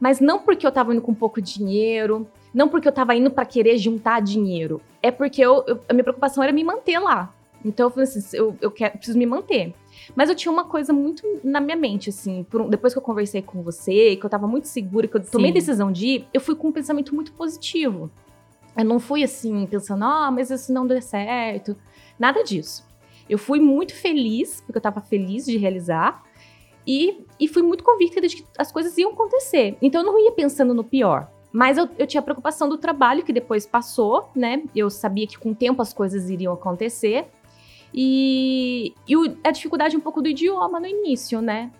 Mas 0.00 0.20
não 0.20 0.40
porque 0.40 0.66
eu 0.66 0.70
estava 0.70 0.92
indo 0.92 1.02
com 1.02 1.14
pouco 1.14 1.40
dinheiro, 1.40 2.26
não 2.52 2.68
porque 2.68 2.88
eu 2.88 2.90
estava 2.90 3.14
indo 3.14 3.30
para 3.30 3.44
querer 3.44 3.78
juntar 3.78 4.20
dinheiro. 4.20 4.80
É 5.02 5.10
porque 5.10 5.40
eu, 5.40 5.64
eu, 5.66 5.80
a 5.88 5.92
minha 5.92 6.04
preocupação 6.04 6.42
era 6.42 6.52
me 6.52 6.64
manter 6.64 6.98
lá. 6.98 7.32
Então 7.64 7.86
eu 7.86 7.90
falei 7.90 8.04
assim, 8.04 8.36
eu, 8.36 8.56
eu 8.60 8.70
quero, 8.70 8.96
preciso 8.96 9.18
me 9.18 9.26
manter. 9.26 9.74
Mas 10.16 10.28
eu 10.28 10.34
tinha 10.34 10.50
uma 10.50 10.64
coisa 10.64 10.92
muito 10.92 11.22
na 11.44 11.60
minha 11.60 11.76
mente, 11.76 12.10
assim, 12.10 12.44
um, 12.54 12.68
depois 12.68 12.92
que 12.92 12.98
eu 12.98 13.02
conversei 13.02 13.40
com 13.40 13.62
você, 13.62 14.16
que 14.16 14.26
eu 14.26 14.30
tava 14.30 14.46
muito 14.46 14.66
segura, 14.66 15.06
que 15.06 15.16
eu 15.16 15.24
tomei 15.24 15.50
a 15.50 15.54
decisão 15.54 15.92
de 15.92 16.06
ir, 16.06 16.28
eu 16.34 16.40
fui 16.40 16.54
com 16.54 16.68
um 16.68 16.72
pensamento 16.72 17.14
muito 17.14 17.32
positivo. 17.32 18.10
Eu 18.76 18.84
não 18.84 18.98
fui 18.98 19.22
assim, 19.22 19.66
pensando, 19.66 20.04
ah, 20.04 20.30
mas 20.30 20.50
isso 20.50 20.72
não 20.72 20.86
deu 20.86 21.00
certo. 21.00 21.76
Nada 22.18 22.42
disso. 22.42 22.84
Eu 23.28 23.38
fui 23.38 23.60
muito 23.60 23.94
feliz, 23.94 24.60
porque 24.60 24.78
eu 24.78 24.82
tava 24.82 25.00
feliz 25.00 25.46
de 25.46 25.56
realizar, 25.56 26.22
e, 26.86 27.24
e 27.38 27.46
fui 27.46 27.62
muito 27.62 27.84
convicta 27.84 28.20
de 28.20 28.36
que 28.36 28.44
as 28.58 28.72
coisas 28.72 28.96
iam 28.98 29.12
acontecer. 29.12 29.76
Então 29.80 30.00
eu 30.00 30.06
não 30.06 30.18
ia 30.18 30.32
pensando 30.32 30.74
no 30.74 30.82
pior. 30.82 31.30
Mas 31.52 31.76
eu, 31.76 31.88
eu 31.98 32.06
tinha 32.06 32.20
a 32.20 32.24
preocupação 32.24 32.68
do 32.68 32.78
trabalho, 32.78 33.22
que 33.22 33.32
depois 33.32 33.66
passou, 33.66 34.30
né? 34.34 34.62
Eu 34.74 34.88
sabia 34.88 35.26
que 35.26 35.38
com 35.38 35.50
o 35.50 35.54
tempo 35.54 35.82
as 35.82 35.92
coisas 35.92 36.30
iriam 36.30 36.54
acontecer. 36.54 37.26
E, 37.92 38.94
e 39.06 39.16
o, 39.16 39.36
a 39.44 39.50
dificuldade 39.50 39.96
um 39.96 40.00
pouco 40.00 40.22
do 40.22 40.28
idioma 40.28 40.80
no 40.80 40.86
início, 40.86 41.42
né? 41.42 41.70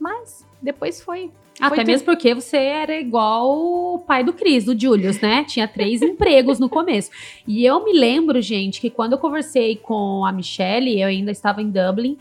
Mas 0.00 0.46
depois 0.62 1.00
foi. 1.00 1.30
Até 1.60 1.76
foi 1.76 1.84
mesmo 1.84 2.04
porque 2.04 2.34
você 2.34 2.56
era 2.56 2.98
igual 2.98 3.94
o 3.94 3.98
pai 3.98 4.22
do 4.22 4.32
Cris, 4.32 4.64
do 4.64 4.78
Julius, 4.78 5.20
né? 5.20 5.44
Tinha 5.44 5.66
três 5.66 6.00
empregos 6.02 6.58
no 6.58 6.68
começo. 6.68 7.10
E 7.46 7.64
eu 7.64 7.84
me 7.84 7.92
lembro, 7.92 8.40
gente, 8.40 8.80
que 8.80 8.90
quando 8.90 9.12
eu 9.12 9.18
conversei 9.18 9.76
com 9.76 10.24
a 10.24 10.32
Michelle, 10.32 11.00
eu 11.00 11.08
ainda 11.08 11.30
estava 11.30 11.60
em 11.60 11.70
Dublin, 11.70 12.16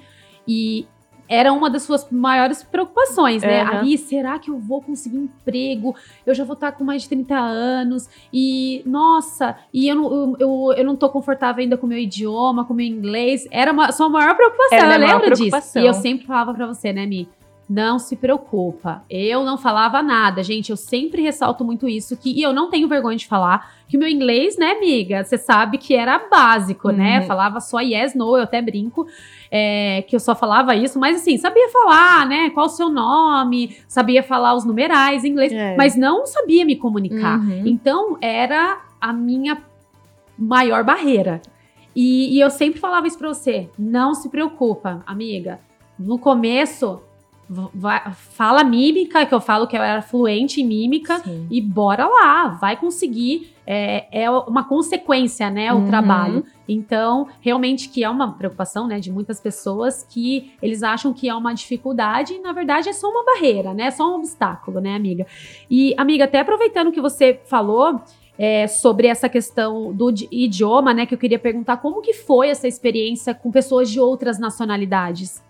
e 0.47 0.87
era 1.29 1.51
uma 1.51 1.69
das 1.69 1.83
suas 1.83 2.09
maiores 2.09 2.63
preocupações, 2.63 3.41
né? 3.41 3.63
Uhum. 3.63 3.69
Aí, 3.79 3.97
será 3.97 4.39
que 4.39 4.49
eu 4.49 4.57
vou 4.57 4.81
conseguir 4.81 5.17
emprego? 5.17 5.95
Eu 6.25 6.33
já 6.33 6.43
vou 6.43 6.53
estar 6.53 6.71
com 6.71 6.83
mais 6.83 7.03
de 7.03 7.09
30 7.09 7.35
anos 7.35 8.09
e, 8.31 8.81
nossa, 8.85 9.57
e 9.73 9.87
eu 9.89 9.95
não, 9.95 10.13
eu, 10.13 10.35
eu, 10.39 10.73
eu 10.77 10.85
não 10.85 10.95
tô 10.95 11.09
confortável 11.09 11.61
ainda 11.61 11.77
com 11.77 11.85
o 11.85 11.89
meu 11.89 11.97
idioma, 11.97 12.63
com 12.63 12.73
o 12.73 12.75
meu 12.75 12.85
inglês. 12.85 13.47
Era 13.51 13.73
uma 13.73 13.91
sua 13.91 14.07
maior 14.07 14.35
preocupação, 14.35 14.77
era 14.77 14.95
eu 14.95 15.07
lembro 15.07 15.35
disso. 15.35 15.79
E 15.79 15.85
eu 15.85 15.93
sempre 15.93 16.25
falava 16.25 16.53
para 16.53 16.65
você, 16.65 16.93
né, 16.93 17.05
Mi? 17.05 17.27
Não 17.69 17.99
se 17.99 18.15
preocupa. 18.15 19.03
Eu 19.09 19.43
não 19.43 19.57
falava 19.57 20.01
nada, 20.01 20.41
gente. 20.41 20.69
Eu 20.69 20.77
sempre 20.77 21.21
ressalto 21.21 21.65
muito 21.65 21.87
isso 21.87 22.15
que 22.15 22.31
e 22.31 22.41
eu 22.41 22.53
não 22.53 22.69
tenho 22.69 22.87
vergonha 22.87 23.17
de 23.17 23.27
falar 23.27 23.75
que 23.87 23.97
o 23.97 23.99
meu 23.99 24.07
inglês, 24.07 24.57
né, 24.57 24.71
amiga? 24.71 25.23
Você 25.23 25.37
sabe 25.37 25.77
que 25.77 25.93
era 25.93 26.17
básico, 26.29 26.89
né? 26.89 27.15
uhum. 27.15 27.19
né? 27.19 27.21
Falava 27.23 27.59
só 27.59 27.79
yes, 27.79 28.15
no, 28.15 28.37
eu 28.37 28.43
até 28.43 28.61
brinco 28.61 29.05
é, 29.51 30.03
que 30.07 30.15
eu 30.15 30.19
só 30.19 30.35
falava 30.35 30.75
isso, 30.75 30.99
mas 30.99 31.17
assim, 31.17 31.37
sabia 31.37 31.69
falar, 31.69 32.25
né? 32.25 32.49
Qual 32.51 32.65
o 32.65 32.69
seu 32.69 32.89
nome, 32.89 33.77
sabia 33.87 34.23
falar 34.23 34.55
os 34.55 34.65
numerais 34.65 35.23
em 35.23 35.29
inglês, 35.29 35.51
é. 35.51 35.75
mas 35.75 35.95
não 35.95 36.25
sabia 36.25 36.65
me 36.65 36.75
comunicar. 36.75 37.39
Uhum. 37.39 37.63
Então 37.65 38.17
era 38.21 38.81
a 38.99 39.13
minha 39.13 39.57
maior 40.37 40.83
barreira. 40.83 41.41
E, 41.95 42.35
e 42.35 42.39
eu 42.39 42.49
sempre 42.49 42.79
falava 42.79 43.07
isso 43.07 43.17
pra 43.17 43.29
você: 43.29 43.69
não 43.77 44.13
se 44.13 44.29
preocupa, 44.29 45.01
amiga. 45.05 45.59
No 45.97 46.19
começo, 46.19 47.01
Vai, 47.49 48.11
fala 48.11 48.61
mímica, 48.61 49.25
que 49.25 49.33
eu 49.33 49.39
falo 49.39 49.67
que 49.67 49.77
eu 49.77 49.81
era 49.81 50.01
fluente 50.01 50.61
em 50.61 50.65
mímica, 50.65 51.19
Sim. 51.19 51.47
e 51.49 51.61
bora 51.61 52.05
lá, 52.05 52.49
vai 52.49 52.75
conseguir. 52.75 53.53
É, 53.65 54.23
é 54.23 54.29
uma 54.29 54.63
consequência, 54.63 55.49
né, 55.49 55.73
o 55.73 55.77
uhum. 55.77 55.87
trabalho. 55.87 56.45
Então, 56.67 57.27
realmente 57.41 57.89
que 57.89 58.03
é 58.03 58.09
uma 58.09 58.33
preocupação, 58.33 58.87
né, 58.87 58.99
de 58.99 59.11
muitas 59.11 59.41
pessoas 59.41 60.03
que 60.03 60.53
eles 60.61 60.83
acham 60.83 61.13
que 61.13 61.27
é 61.27 61.35
uma 61.35 61.53
dificuldade 61.53 62.33
e, 62.33 62.39
na 62.39 62.53
verdade, 62.53 62.87
é 62.87 62.93
só 62.93 63.09
uma 63.09 63.25
barreira, 63.25 63.73
né, 63.73 63.87
é 63.87 63.91
só 63.91 64.09
um 64.09 64.15
obstáculo, 64.15 64.79
né, 64.79 64.95
amiga? 64.95 65.25
E, 65.69 65.93
amiga, 65.97 66.25
até 66.25 66.39
aproveitando 66.39 66.93
que 66.93 67.01
você 67.01 67.41
falou, 67.45 68.01
é, 68.37 68.67
sobre 68.67 69.07
essa 69.07 69.27
questão 69.27 69.91
do 69.91 70.13
idioma, 70.31 70.93
né? 70.93 71.05
Que 71.05 71.15
eu 71.15 71.17
queria 71.17 71.39
perguntar 71.39 71.77
como 71.77 72.01
que 72.01 72.13
foi 72.13 72.49
essa 72.49 72.67
experiência 72.67 73.33
com 73.33 73.51
pessoas 73.51 73.89
de 73.89 73.99
outras 73.99 74.37
nacionalidades. 74.37 75.43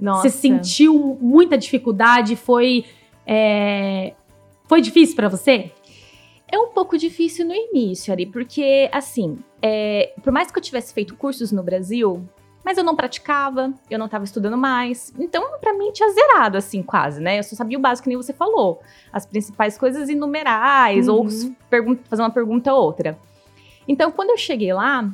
Nossa. 0.00 0.28
Você 0.28 0.30
sentiu 0.30 1.18
muita 1.20 1.56
dificuldade? 1.56 2.36
Foi, 2.36 2.84
é, 3.26 4.14
foi 4.64 4.80
difícil 4.80 5.16
para 5.16 5.28
você? 5.28 5.72
É 6.50 6.58
um 6.58 6.68
pouco 6.68 6.96
difícil 6.96 7.46
no 7.46 7.54
início, 7.54 8.12
Ari, 8.12 8.26
porque, 8.26 8.88
assim, 8.92 9.38
é, 9.60 10.12
por 10.22 10.32
mais 10.32 10.50
que 10.50 10.58
eu 10.58 10.62
tivesse 10.62 10.92
feito 10.92 11.16
cursos 11.16 11.50
no 11.50 11.62
Brasil, 11.62 12.22
mas 12.64 12.78
eu 12.78 12.84
não 12.84 12.96
praticava, 12.96 13.72
eu 13.90 13.98
não 13.98 14.06
estava 14.06 14.24
estudando 14.24 14.56
mais. 14.56 15.12
Então, 15.18 15.58
para 15.60 15.74
mim, 15.74 15.92
tinha 15.92 16.08
zerado, 16.10 16.56
assim, 16.56 16.82
quase, 16.82 17.20
né? 17.20 17.38
Eu 17.38 17.42
só 17.42 17.54
sabia 17.54 17.76
o 17.76 17.80
básico, 17.80 18.04
que 18.04 18.08
nem 18.08 18.16
você 18.16 18.32
falou. 18.32 18.80
As 19.12 19.26
principais 19.26 19.76
coisas 19.76 20.08
enumerais, 20.08 21.08
uhum. 21.08 21.14
ou 21.16 21.28
fazer 22.04 22.22
uma 22.22 22.30
pergunta 22.30 22.72
ou 22.72 22.82
outra. 22.82 23.18
Então, 23.86 24.10
quando 24.10 24.30
eu 24.30 24.38
cheguei 24.38 24.72
lá, 24.72 25.10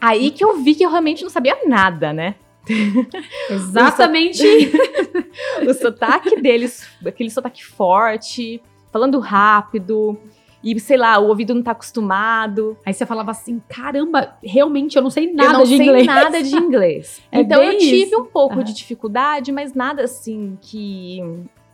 aí 0.00 0.32
que 0.32 0.44
eu 0.44 0.56
vi 0.62 0.74
que 0.74 0.84
eu 0.84 0.90
realmente 0.90 1.22
não 1.22 1.30
sabia 1.30 1.58
nada, 1.64 2.12
né? 2.12 2.34
Exatamente. 3.50 4.42
o, 5.66 5.74
sotaque 5.74 6.40
deles, 6.40 6.88
aquele 7.04 7.30
sotaque 7.30 7.64
forte, 7.64 8.62
falando 8.92 9.18
rápido. 9.18 10.18
E, 10.62 10.78
sei 10.80 10.96
lá, 10.96 11.18
o 11.18 11.28
ouvido 11.28 11.54
não 11.54 11.62
tá 11.62 11.72
acostumado. 11.72 12.76
Aí 12.86 12.94
você 12.94 13.04
falava 13.04 13.30
assim: 13.30 13.60
caramba, 13.68 14.36
realmente 14.42 14.96
eu 14.96 15.02
não 15.02 15.10
sei 15.10 15.32
nada 15.32 15.64
de 15.64 15.74
inglês. 15.74 15.88
Eu 15.88 15.92
não 15.92 15.98
sei 15.98 16.06
nada 16.06 16.42
de 16.42 16.56
inglês. 16.56 17.22
é 17.30 17.40
então 17.40 17.62
eu 17.62 17.76
tive 17.76 18.04
isso. 18.04 18.20
um 18.20 18.24
pouco 18.24 18.56
uhum. 18.56 18.64
de 18.64 18.72
dificuldade, 18.72 19.52
mas 19.52 19.74
nada 19.74 20.04
assim 20.04 20.56
que. 20.60 21.20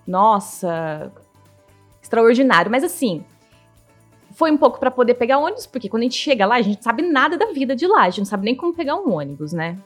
Nossa, 0.06 1.12
extraordinário. 2.02 2.68
Mas 2.68 2.82
assim, 2.82 3.25
foi 4.32 4.50
um 4.50 4.56
pouco 4.56 4.80
para 4.80 4.90
poder 4.90 5.14
pegar 5.14 5.38
ônibus, 5.38 5.66
porque 5.66 5.88
quando 5.88 6.02
a 6.02 6.04
gente 6.04 6.16
chega 6.16 6.47
lá, 6.47 6.56
a 6.56 6.62
gente 6.62 6.76
não 6.76 6.82
sabe 6.82 7.02
nada 7.02 7.37
da 7.37 7.52
vida 7.52 7.76
de 7.76 7.87
lá, 7.87 8.02
a 8.02 8.11
gente 8.11 8.20
não 8.20 8.25
sabe 8.25 8.44
nem 8.44 8.54
como 8.54 8.73
pegar 8.73 8.97
um 8.97 9.12
ônibus, 9.12 9.52
né? 9.52 9.76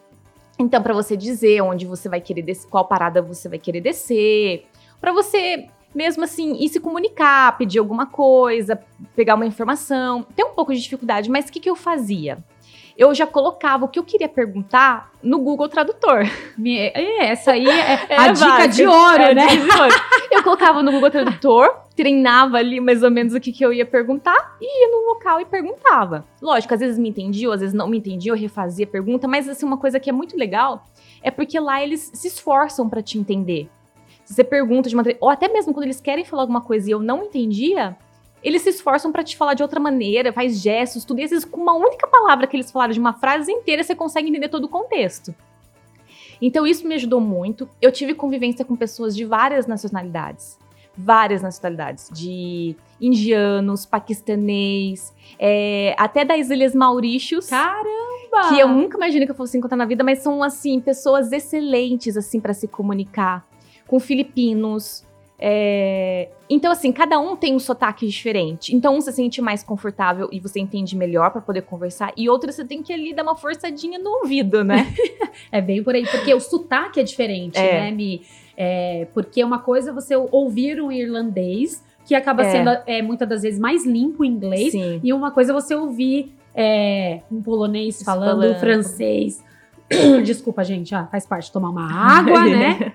Então, 0.65 0.83
para 0.83 0.95
você 0.95 1.17
dizer 1.17 1.61
onde 1.61 1.85
você 1.85 2.09
vai 2.09 2.21
querer 2.21 2.41
descer, 2.41 2.69
qual 2.69 2.87
parada 2.87 3.21
você 3.21 3.49
vai 3.51 3.59
querer 3.59 3.83
descer, 3.83 4.67
para 4.99 5.13
você 5.13 5.67
mesmo 5.95 6.25
assim 6.25 6.55
ir 6.55 6.69
se 6.71 6.81
comunicar, 6.81 7.57
pedir 7.59 7.79
alguma 7.79 8.07
coisa, 8.07 8.81
pegar 9.15 9.35
uma 9.35 9.47
informação, 9.47 10.27
tem 10.35 10.45
um 10.45 10.55
pouco 10.55 10.73
de 10.73 10.81
dificuldade, 10.81 11.31
mas 11.31 11.49
o 11.49 11.53
que, 11.53 11.61
que 11.61 11.71
eu 11.71 11.77
fazia? 11.77 12.39
eu 12.97 13.13
já 13.15 13.27
colocava 13.27 13.85
o 13.85 13.89
que 13.89 13.99
eu 13.99 14.05
queria 14.05 14.29
perguntar 14.29 15.11
no 15.23 15.39
Google 15.39 15.69
Tradutor. 15.69 16.25
É, 16.65 17.27
essa 17.27 17.53
aí 17.53 17.69
é, 17.69 18.07
é 18.09 18.17
a 18.17 18.29
dica 18.29 18.69
de 18.69 18.87
ouro, 18.87 19.23
é 19.23 19.35
né? 19.35 19.47
De 19.47 19.61
ouro. 19.61 19.95
eu 20.31 20.43
colocava 20.43 20.83
no 20.83 20.93
Google 20.93 21.11
Tradutor, 21.11 21.69
treinava 21.97 22.57
ali 22.57 22.81
mais 22.81 23.03
ou 23.03 23.11
menos 23.11 23.35
o 23.35 23.41
que, 23.41 23.53
que 23.53 23.65
eu 23.65 23.73
ia 23.73 23.87
perguntar 23.87 24.57
e 24.61 24.83
ia 24.83 24.91
no 24.91 25.09
local 25.13 25.41
e 25.41 25.45
perguntava. 25.45 26.25
Lógico, 26.43 26.75
às 26.75 26.81
vezes 26.81 26.99
me 26.99 27.09
entendia, 27.09 27.53
às 27.53 27.61
vezes 27.61 27.75
não 27.75 27.89
me 27.89 27.99
entendia, 27.99 28.33
eu 28.33 28.37
refazia 28.37 28.85
a 28.85 28.89
pergunta, 28.89 29.29
mas 29.29 29.49
assim, 29.49 29.65
uma 29.65 29.79
coisa 29.79 30.01
que 30.01 30.11
é 30.11 30.13
muito 30.13 30.37
legal 30.37 30.87
é 31.23 31.31
porque 31.31 31.59
lá 31.59 31.83
eles 31.83 32.11
se 32.13 32.29
esforçam 32.29 32.89
para 32.89 33.03
te 33.03 33.19
entender. 33.19 33.69
Se 34.25 34.35
você 34.35 34.43
pergunta 34.43 34.89
de 34.89 34.95
uma 34.95 35.05
ou 35.21 35.29
até 35.29 35.49
mesmo 35.49 35.73
quando 35.73 35.85
eles 35.85 36.01
querem 36.01 36.25
falar 36.25 36.43
alguma 36.43 36.63
coisa 36.63 36.89
e 36.89 36.93
eu 36.93 37.01
não 37.01 37.25
entendia, 37.25 37.97
eles 38.43 38.63
se 38.63 38.71
esforçam 38.71 39.13
para 39.13 39.23
te 39.23 39.37
falar 39.37 39.55
de 39.55 39.63
outra 39.63 39.79
maneira, 39.79 40.33
faz 40.33 40.61
gestos, 40.61 41.05
tudo 41.05 41.21
isso 41.21 41.49
com 41.49 41.61
uma 41.61 41.75
única 41.75 42.07
palavra 42.07 42.47
que 42.47 42.57
eles 42.57 42.71
falaram 42.71 42.93
de 42.93 43.01
uma 43.01 43.13
frase 43.13 43.53
inteira, 43.53 43.83
você 43.83 43.95
consegue 43.95 44.29
entender 44.29 44.49
todo 44.49 44.65
o 44.65 44.69
contexto. 44.69 45.35
Então 46.41 46.67
isso 46.67 46.87
me 46.87 46.95
ajudou 46.95 47.21
muito. 47.21 47.69
Eu 47.81 47.93
tive 47.93 48.15
convivência 48.15 48.65
com 48.65 48.77
pessoas 48.77 49.15
de 49.15 49.25
várias 49.25 49.67
nacionalidades. 49.67 50.59
Várias 50.97 51.43
nacionalidades. 51.43 52.09
De 52.13 52.77
indianos, 53.01 53.85
paquistanês, 53.85 55.13
é, 55.39 55.95
até 55.99 56.25
das 56.25 56.51
Ilhas 56.51 56.75
Maurícios. 56.75 57.49
Caramba! 57.49 58.49
Que 58.49 58.59
eu 58.59 58.69
nunca 58.69 58.97
imaginei 58.97 59.27
que 59.27 59.33
eu 59.33 59.37
fosse 59.37 59.59
encontrar 59.59 59.77
na 59.77 59.85
vida, 59.85 60.03
mas 60.03 60.21
são, 60.21 60.43
assim, 60.43 60.81
pessoas 60.81 61.33
excelentes, 61.33 62.17
assim, 62.17 62.41
para 62.41 62.55
se 62.55 62.67
comunicar. 62.67 63.47
Com 63.87 64.01
filipinos, 64.01 65.05
é... 65.39 66.29
Então, 66.49 66.71
assim, 66.71 66.93
cada 66.93 67.19
um 67.19 67.37
tem 67.37 67.55
um 67.55 67.59
sotaque 67.59 68.07
diferente. 68.07 68.75
Então, 68.75 68.97
um 68.97 69.01
se 69.01 69.13
sente 69.13 69.43
mais 69.43 69.63
confortável 69.63 70.29
e 70.31 70.39
você 70.39 70.61
entende 70.61 70.97
melhor 70.97 71.31
para 71.31 71.41
poder 71.41 71.63
conversar, 71.63 72.13
e 72.17 72.29
outro 72.29 72.53
você 72.53 72.65
tem 72.65 72.83
que 72.83 72.93
ali 72.93 73.15
dar 73.15 73.23
uma 73.23 73.37
forçadinha 73.37 73.99
no 73.99 74.11
ouvido, 74.21 74.63
né? 74.63 74.95
é 75.51 75.61
bem 75.61 75.83
por 75.83 75.95
aí, 75.95 76.07
porque 76.07 76.33
o 76.33 76.41
sotaque 76.41 77.01
é 77.01 77.03
diferente, 77.03 77.59
é. 77.59 77.81
né, 77.81 77.91
Mi? 77.91 78.23
É, 78.57 79.09
porque 79.13 79.43
uma 79.43 79.59
coisa 79.59 79.91
é 79.91 79.93
você 79.93 80.15
ouvir 80.17 80.81
um 80.81 80.93
irlandês, 80.93 81.85
que 82.05 82.15
acaba 82.15 82.43
é. 82.43 82.51
sendo 82.51 82.71
é, 82.87 83.03
muitas 83.03 83.29
das 83.29 83.43
vezes 83.43 83.59
mais 83.59 83.87
limpo 83.87 84.25
em 84.25 84.29
inglês, 84.29 84.73
Sim. 84.73 85.01
e 85.03 85.13
uma 85.13 85.31
coisa 85.31 85.53
é 85.53 85.55
você 85.55 85.75
ouvir 85.75 86.35
é, 86.55 87.21
um 87.31 87.43
polonês 87.43 88.03
falando, 88.03 88.43
falando. 88.43 88.61
francês. 88.61 89.43
Desculpa, 90.25 90.63
gente, 90.63 90.95
ah, 90.95 91.07
faz 91.07 91.27
parte 91.27 91.47
de 91.47 91.53
tomar 91.53 91.71
uma 91.71 91.91
água, 91.91 92.45
né? 92.45 92.93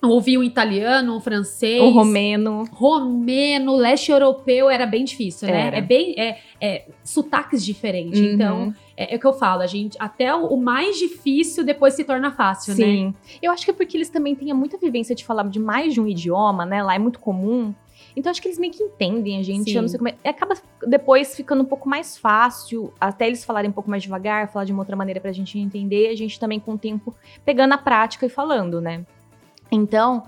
Ouvi 0.00 0.38
um 0.38 0.44
italiano, 0.44 1.16
um 1.16 1.20
francês. 1.20 1.82
Um 1.82 1.90
romeno. 1.90 2.64
Romeno, 2.70 3.74
leste 3.74 4.12
europeu 4.12 4.70
era 4.70 4.86
bem 4.86 5.04
difícil, 5.04 5.48
né? 5.48 5.66
Era. 5.66 5.78
É 5.78 5.80
bem. 5.80 6.14
É, 6.16 6.38
é, 6.60 6.84
sotaques 7.02 7.64
diferentes. 7.64 8.20
Uhum. 8.20 8.26
Então, 8.26 8.74
é, 8.96 9.14
é, 9.14 9.16
o 9.16 9.20
que 9.20 9.26
eu 9.26 9.32
falo, 9.32 9.60
a 9.60 9.66
gente. 9.66 9.96
Até 9.98 10.32
o, 10.32 10.46
o, 10.46 10.56
mais 10.56 10.96
difícil 10.96 11.64
depois 11.64 11.94
se 11.94 12.04
torna 12.04 12.30
fácil, 12.30 12.74
Sim. 12.74 12.82
né? 12.82 13.12
Sim. 13.12 13.38
Eu 13.42 13.50
acho 13.50 13.64
que 13.64 13.72
é 13.72 13.74
porque 13.74 13.96
eles 13.96 14.08
também 14.08 14.36
têm 14.36 14.52
muita 14.54 14.78
vivência 14.78 15.16
de 15.16 15.24
falar 15.24 15.48
de 15.48 15.58
mais 15.58 15.92
de 15.94 16.00
um 16.00 16.06
idioma, 16.06 16.64
né? 16.64 16.80
Lá 16.80 16.94
é 16.94 16.98
muito 16.98 17.18
comum. 17.18 17.74
Então 18.16 18.30
acho 18.30 18.40
que 18.40 18.48
eles 18.48 18.58
meio 18.58 18.72
que 18.72 18.82
entendem 18.82 19.38
a 19.38 19.42
gente. 19.42 19.70
Sim. 19.70 19.76
Eu 19.76 19.82
não 19.82 19.88
sei 19.88 19.98
como 19.98 20.08
é. 20.08 20.28
Acaba 20.28 20.54
depois 20.86 21.34
ficando 21.34 21.62
um 21.62 21.66
pouco 21.66 21.88
mais 21.88 22.16
fácil, 22.16 22.92
até 23.00 23.26
eles 23.26 23.44
falarem 23.44 23.70
um 23.70 23.72
pouco 23.72 23.90
mais 23.90 24.02
devagar, 24.02 24.48
falar 24.48 24.64
de 24.64 24.72
uma 24.72 24.82
outra 24.82 24.94
maneira 24.94 25.20
pra 25.20 25.32
gente 25.32 25.58
entender, 25.58 26.08
a 26.08 26.16
gente 26.16 26.38
também 26.38 26.60
com 26.60 26.74
o 26.74 26.78
tempo 26.78 27.14
pegando 27.44 27.74
a 27.74 27.78
prática 27.78 28.26
e 28.26 28.28
falando, 28.28 28.80
né? 28.80 29.04
Então, 29.70 30.24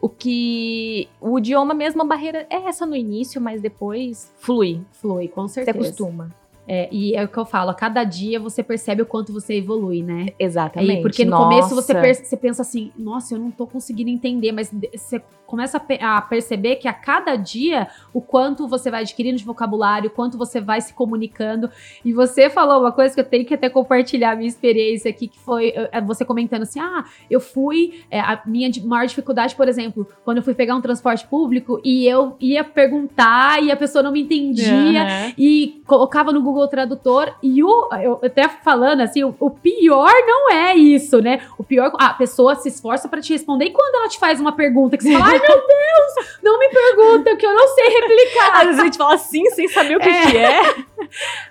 o 0.00 0.08
que. 0.08 1.08
O 1.20 1.38
idioma 1.38 1.74
mesmo, 1.74 2.02
a 2.02 2.04
barreira 2.04 2.46
é 2.50 2.56
essa 2.66 2.84
no 2.84 2.94
início, 2.94 3.40
mas 3.40 3.62
depois 3.62 4.32
flui. 4.36 4.80
Flui, 4.92 5.28
com 5.28 5.48
certeza. 5.48 5.78
Você 5.78 5.84
acostuma. 5.84 6.30
É, 6.66 6.88
e 6.90 7.14
é 7.14 7.22
o 7.22 7.28
que 7.28 7.36
eu 7.36 7.44
falo, 7.44 7.70
a 7.70 7.74
cada 7.74 8.04
dia 8.04 8.40
você 8.40 8.62
percebe 8.62 9.02
o 9.02 9.06
quanto 9.06 9.32
você 9.32 9.54
evolui, 9.54 10.02
né? 10.02 10.28
Exatamente. 10.38 11.02
porque 11.02 11.24
no 11.24 11.32
nossa. 11.32 11.44
começo 11.44 11.74
você, 11.74 12.14
você 12.14 12.36
pensa 12.36 12.62
assim, 12.62 12.90
nossa, 12.96 13.34
eu 13.34 13.38
não 13.38 13.50
tô 13.50 13.66
conseguindo 13.66 14.08
entender, 14.08 14.50
mas 14.50 14.72
você 14.94 15.22
começa 15.54 15.80
a, 16.00 16.16
a, 16.16 16.20
perceber 16.20 16.76
que 16.76 16.88
a 16.88 16.92
cada 16.92 17.36
dia 17.36 17.86
o 18.12 18.20
quanto 18.20 18.66
você 18.66 18.90
vai 18.90 19.02
adquirindo 19.02 19.38
de 19.38 19.44
vocabulário, 19.44 20.08
o 20.08 20.12
quanto 20.12 20.36
você 20.36 20.60
vai 20.60 20.80
se 20.80 20.92
comunicando. 20.92 21.70
E 22.04 22.12
você 22.12 22.50
falou 22.50 22.80
uma 22.80 22.90
coisa 22.90 23.14
que 23.14 23.20
eu 23.20 23.24
tenho 23.24 23.44
que 23.44 23.54
até 23.54 23.70
compartilhar 23.70 24.32
a 24.32 24.34
minha 24.36 24.48
experiência 24.48 25.08
aqui, 25.08 25.28
que 25.28 25.38
foi 25.38 25.72
é, 25.76 26.00
você 26.00 26.24
comentando 26.24 26.62
assim: 26.62 26.80
ah, 26.80 27.04
eu 27.30 27.38
fui. 27.38 28.02
É, 28.10 28.18
a 28.18 28.42
minha 28.44 28.68
maior 28.84 29.06
dificuldade, 29.06 29.54
por 29.54 29.68
exemplo, 29.68 30.08
quando 30.24 30.38
eu 30.38 30.42
fui 30.42 30.54
pegar 30.54 30.74
um 30.74 30.80
transporte 30.80 31.24
público 31.26 31.80
e 31.84 32.04
eu 32.06 32.36
ia 32.40 32.64
perguntar 32.64 33.62
e 33.62 33.70
a 33.70 33.76
pessoa 33.76 34.02
não 34.02 34.10
me 34.10 34.22
entendia 34.22 35.02
uhum. 35.04 35.32
e 35.38 35.82
colocava 35.86 36.32
no 36.32 36.42
Google 36.42 36.66
Tradutor. 36.66 37.32
E 37.40 37.62
o, 37.62 37.88
eu 38.02 38.20
até 38.24 38.48
falando 38.48 39.02
assim, 39.02 39.22
o, 39.22 39.34
o 39.38 39.50
pior 39.50 40.12
não 40.26 40.52
é 40.52 40.74
isso, 40.74 41.20
né? 41.20 41.40
O 41.56 41.62
pior, 41.62 41.92
a 41.98 42.10
pessoa 42.10 42.56
se 42.56 42.68
esforça 42.68 43.08
para 43.08 43.20
te 43.20 43.32
responder 43.32 43.66
e 43.66 43.70
quando 43.70 43.94
ela 43.94 44.08
te 44.08 44.18
faz 44.18 44.40
uma 44.40 44.52
pergunta 44.52 44.96
que 44.96 45.04
você 45.04 45.12
fala, 45.12 45.26
ai 45.26 45.43
meu 45.48 45.66
Deus, 45.66 46.38
não 46.42 46.58
me 46.58 46.68
pergunta, 46.68 47.36
que 47.36 47.46
eu 47.46 47.54
não 47.54 47.68
sei 47.68 47.88
replicar. 47.88 48.60
Às 48.60 48.66
vezes 48.66 48.80
a 48.80 48.84
gente 48.84 48.98
fala 48.98 49.14
assim, 49.14 49.44
sem 49.50 49.68
saber 49.68 49.96
o 49.96 50.00
que 50.00 50.08
é. 50.08 50.30
Que 50.30 50.38
é. 50.38 50.74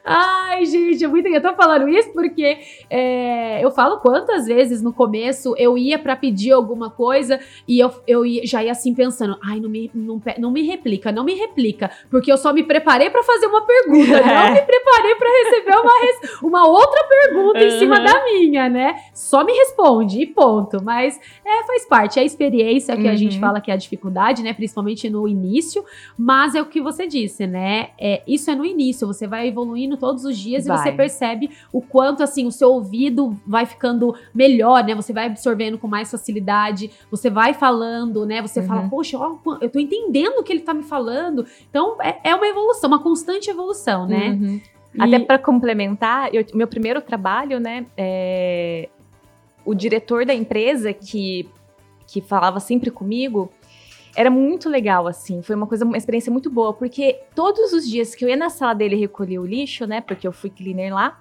Ai, 0.03 0.65
gente, 0.65 1.03
é 1.03 1.07
muito. 1.07 1.27
Eu 1.27 1.41
tô 1.41 1.53
falando 1.53 1.87
isso 1.87 2.11
porque 2.11 2.59
é, 2.89 3.63
eu 3.63 3.71
falo 3.71 3.99
quantas 3.99 4.45
vezes 4.45 4.81
no 4.81 4.93
começo 4.93 5.55
eu 5.57 5.77
ia 5.77 5.97
para 5.97 6.15
pedir 6.15 6.51
alguma 6.51 6.89
coisa 6.89 7.39
e 7.67 7.79
eu, 7.79 7.91
eu 8.05 8.25
ia, 8.25 8.45
já 8.45 8.63
ia 8.63 8.71
assim 8.71 8.93
pensando: 8.93 9.37
ai, 9.43 9.59
não 9.59 9.69
me, 9.69 9.89
não, 9.93 10.21
não 10.37 10.51
me 10.51 10.63
replica, 10.63 11.11
não 11.11 11.23
me 11.23 11.33
replica, 11.33 11.89
porque 12.09 12.31
eu 12.31 12.37
só 12.37 12.51
me 12.51 12.63
preparei 12.63 13.09
para 13.09 13.23
fazer 13.23 13.47
uma 13.47 13.65
pergunta, 13.65 14.17
é. 14.17 14.23
não 14.47 14.53
me 14.53 14.61
preparei 14.61 15.15
para 15.15 15.29
receber 15.43 15.75
uma, 15.79 15.93
uma 16.43 16.67
outra 16.67 17.03
pergunta 17.05 17.59
uhum. 17.59 17.65
em 17.65 17.79
cima 17.79 17.99
da 17.99 18.23
minha, 18.25 18.69
né? 18.69 18.95
Só 19.13 19.43
me 19.43 19.53
responde 19.53 20.21
e 20.21 20.25
ponto. 20.25 20.83
Mas 20.83 21.19
é, 21.45 21.63
faz 21.65 21.85
parte, 21.85 22.19
é 22.19 22.21
a 22.21 22.25
experiência 22.25 22.95
que 22.95 23.03
uhum. 23.03 23.09
a 23.09 23.15
gente 23.15 23.35
uhum. 23.35 23.41
fala 23.41 23.61
que 23.61 23.71
é 23.71 23.73
a 23.73 23.77
dificuldade, 23.77 24.43
né? 24.43 24.53
Principalmente 24.53 25.09
no 25.09 25.27
início, 25.27 25.83
mas 26.17 26.55
é 26.55 26.61
o 26.61 26.65
que 26.65 26.81
você 26.81 27.07
disse, 27.07 27.47
né? 27.47 27.89
É, 27.99 28.21
isso 28.27 28.51
é 28.51 28.55
no 28.55 28.65
início, 28.65 29.07
você 29.07 29.27
vai 29.27 29.52
evoluindo 29.53 29.95
todos 29.97 30.25
os 30.25 30.37
dias 30.37 30.65
vai. 30.65 30.75
e 30.75 30.79
você 30.79 30.91
percebe 30.91 31.51
o 31.71 31.81
quanto 31.81 32.21
assim 32.21 32.45
o 32.45 32.51
seu 32.51 32.71
ouvido 32.71 33.37
vai 33.45 33.65
ficando 33.65 34.15
melhor, 34.33 34.83
né? 34.83 34.93
Você 34.95 35.13
vai 35.13 35.27
absorvendo 35.27 35.77
com 35.77 35.87
mais 35.87 36.11
facilidade, 36.11 36.91
você 37.09 37.29
vai 37.29 37.53
falando, 37.53 38.25
né? 38.25 38.41
Você 38.41 38.59
uhum. 38.59 38.67
fala, 38.67 38.89
poxa, 38.89 39.17
ó, 39.17 39.37
eu 39.61 39.69
tô 39.69 39.79
entendendo 39.79 40.39
o 40.39 40.43
que 40.43 40.51
ele 40.51 40.61
tá 40.61 40.73
me 40.73 40.83
falando. 40.83 41.45
Então 41.69 41.95
é, 42.01 42.19
é 42.23 42.35
uma 42.35 42.47
evolução, 42.47 42.89
uma 42.89 42.99
constante 42.99 43.49
evolução, 43.49 44.05
né? 44.07 44.29
Uhum. 44.29 44.61
E... 44.93 45.01
Até 45.01 45.19
para 45.19 45.39
complementar, 45.39 46.33
eu, 46.33 46.45
meu 46.53 46.67
primeiro 46.67 47.01
trabalho, 47.01 47.59
né? 47.59 47.85
É, 47.97 48.89
o 49.65 49.73
diretor 49.73 50.25
da 50.25 50.33
empresa 50.33 50.93
que, 50.93 51.49
que 52.05 52.21
falava 52.21 52.59
sempre 52.59 52.91
comigo, 52.91 53.51
era 54.15 54.29
muito 54.29 54.69
legal, 54.69 55.07
assim. 55.07 55.41
Foi 55.41 55.55
uma 55.55 55.67
coisa, 55.67 55.85
uma 55.85 55.97
experiência 55.97 56.31
muito 56.31 56.49
boa, 56.49 56.73
porque 56.73 57.19
todos 57.35 57.73
os 57.73 57.87
dias 57.87 58.13
que 58.15 58.23
eu 58.23 58.29
ia 58.29 58.37
na 58.37 58.49
sala 58.49 58.73
dele 58.73 58.95
recolher 58.95 59.39
o 59.39 59.45
lixo, 59.45 59.85
né? 59.85 60.01
Porque 60.01 60.27
eu 60.27 60.31
fui 60.31 60.49
cleaner 60.49 60.93
lá, 60.93 61.19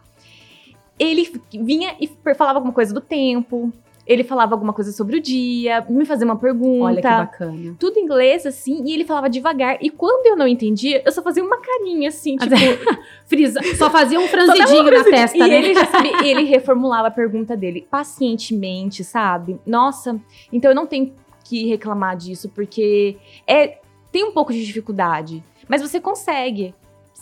ele 0.98 1.30
vinha 1.52 1.96
e 2.00 2.08
falava 2.34 2.58
alguma 2.58 2.72
coisa 2.72 2.92
do 2.92 3.00
tempo. 3.00 3.72
Ele 4.04 4.24
falava 4.24 4.52
alguma 4.52 4.72
coisa 4.72 4.90
sobre 4.90 5.18
o 5.18 5.20
dia, 5.20 5.86
me 5.88 6.04
fazia 6.04 6.26
uma 6.26 6.36
pergunta. 6.36 6.84
Olha 6.84 6.96
que 6.96 7.08
bacana. 7.08 7.76
Tudo 7.78 7.98
em 7.98 8.02
inglês, 8.02 8.44
assim, 8.44 8.82
e 8.84 8.92
ele 8.92 9.04
falava 9.04 9.30
devagar. 9.30 9.78
E 9.80 9.90
quando 9.90 10.26
eu 10.26 10.36
não 10.36 10.48
entendia, 10.48 11.00
eu 11.04 11.12
só 11.12 11.22
fazia 11.22 11.42
uma 11.42 11.58
carinha, 11.58 12.08
assim, 12.08 12.36
tipo. 12.36 12.52
Frisa, 13.26 13.60
só 13.76 13.88
fazia 13.88 14.18
um 14.18 14.26
franzidinho 14.26 14.90
na 14.90 15.04
testa, 15.04 15.36
e 15.36 15.40
né? 15.40 15.56
Ele, 15.56 15.74
sabia, 15.86 16.26
ele 16.26 16.42
reformulava 16.42 17.08
a 17.08 17.10
pergunta 17.12 17.56
dele 17.56 17.86
pacientemente, 17.88 19.04
sabe? 19.04 19.60
Nossa, 19.64 20.20
então 20.52 20.72
eu 20.72 20.74
não 20.74 20.86
tenho 20.86 21.14
que 21.44 21.66
reclamar 21.68 22.16
disso, 22.16 22.48
porque 22.48 23.16
é 23.46 23.78
tem 24.10 24.24
um 24.24 24.32
pouco 24.32 24.52
de 24.52 24.64
dificuldade, 24.64 25.42
mas 25.66 25.80
você 25.80 25.98
consegue. 25.98 26.74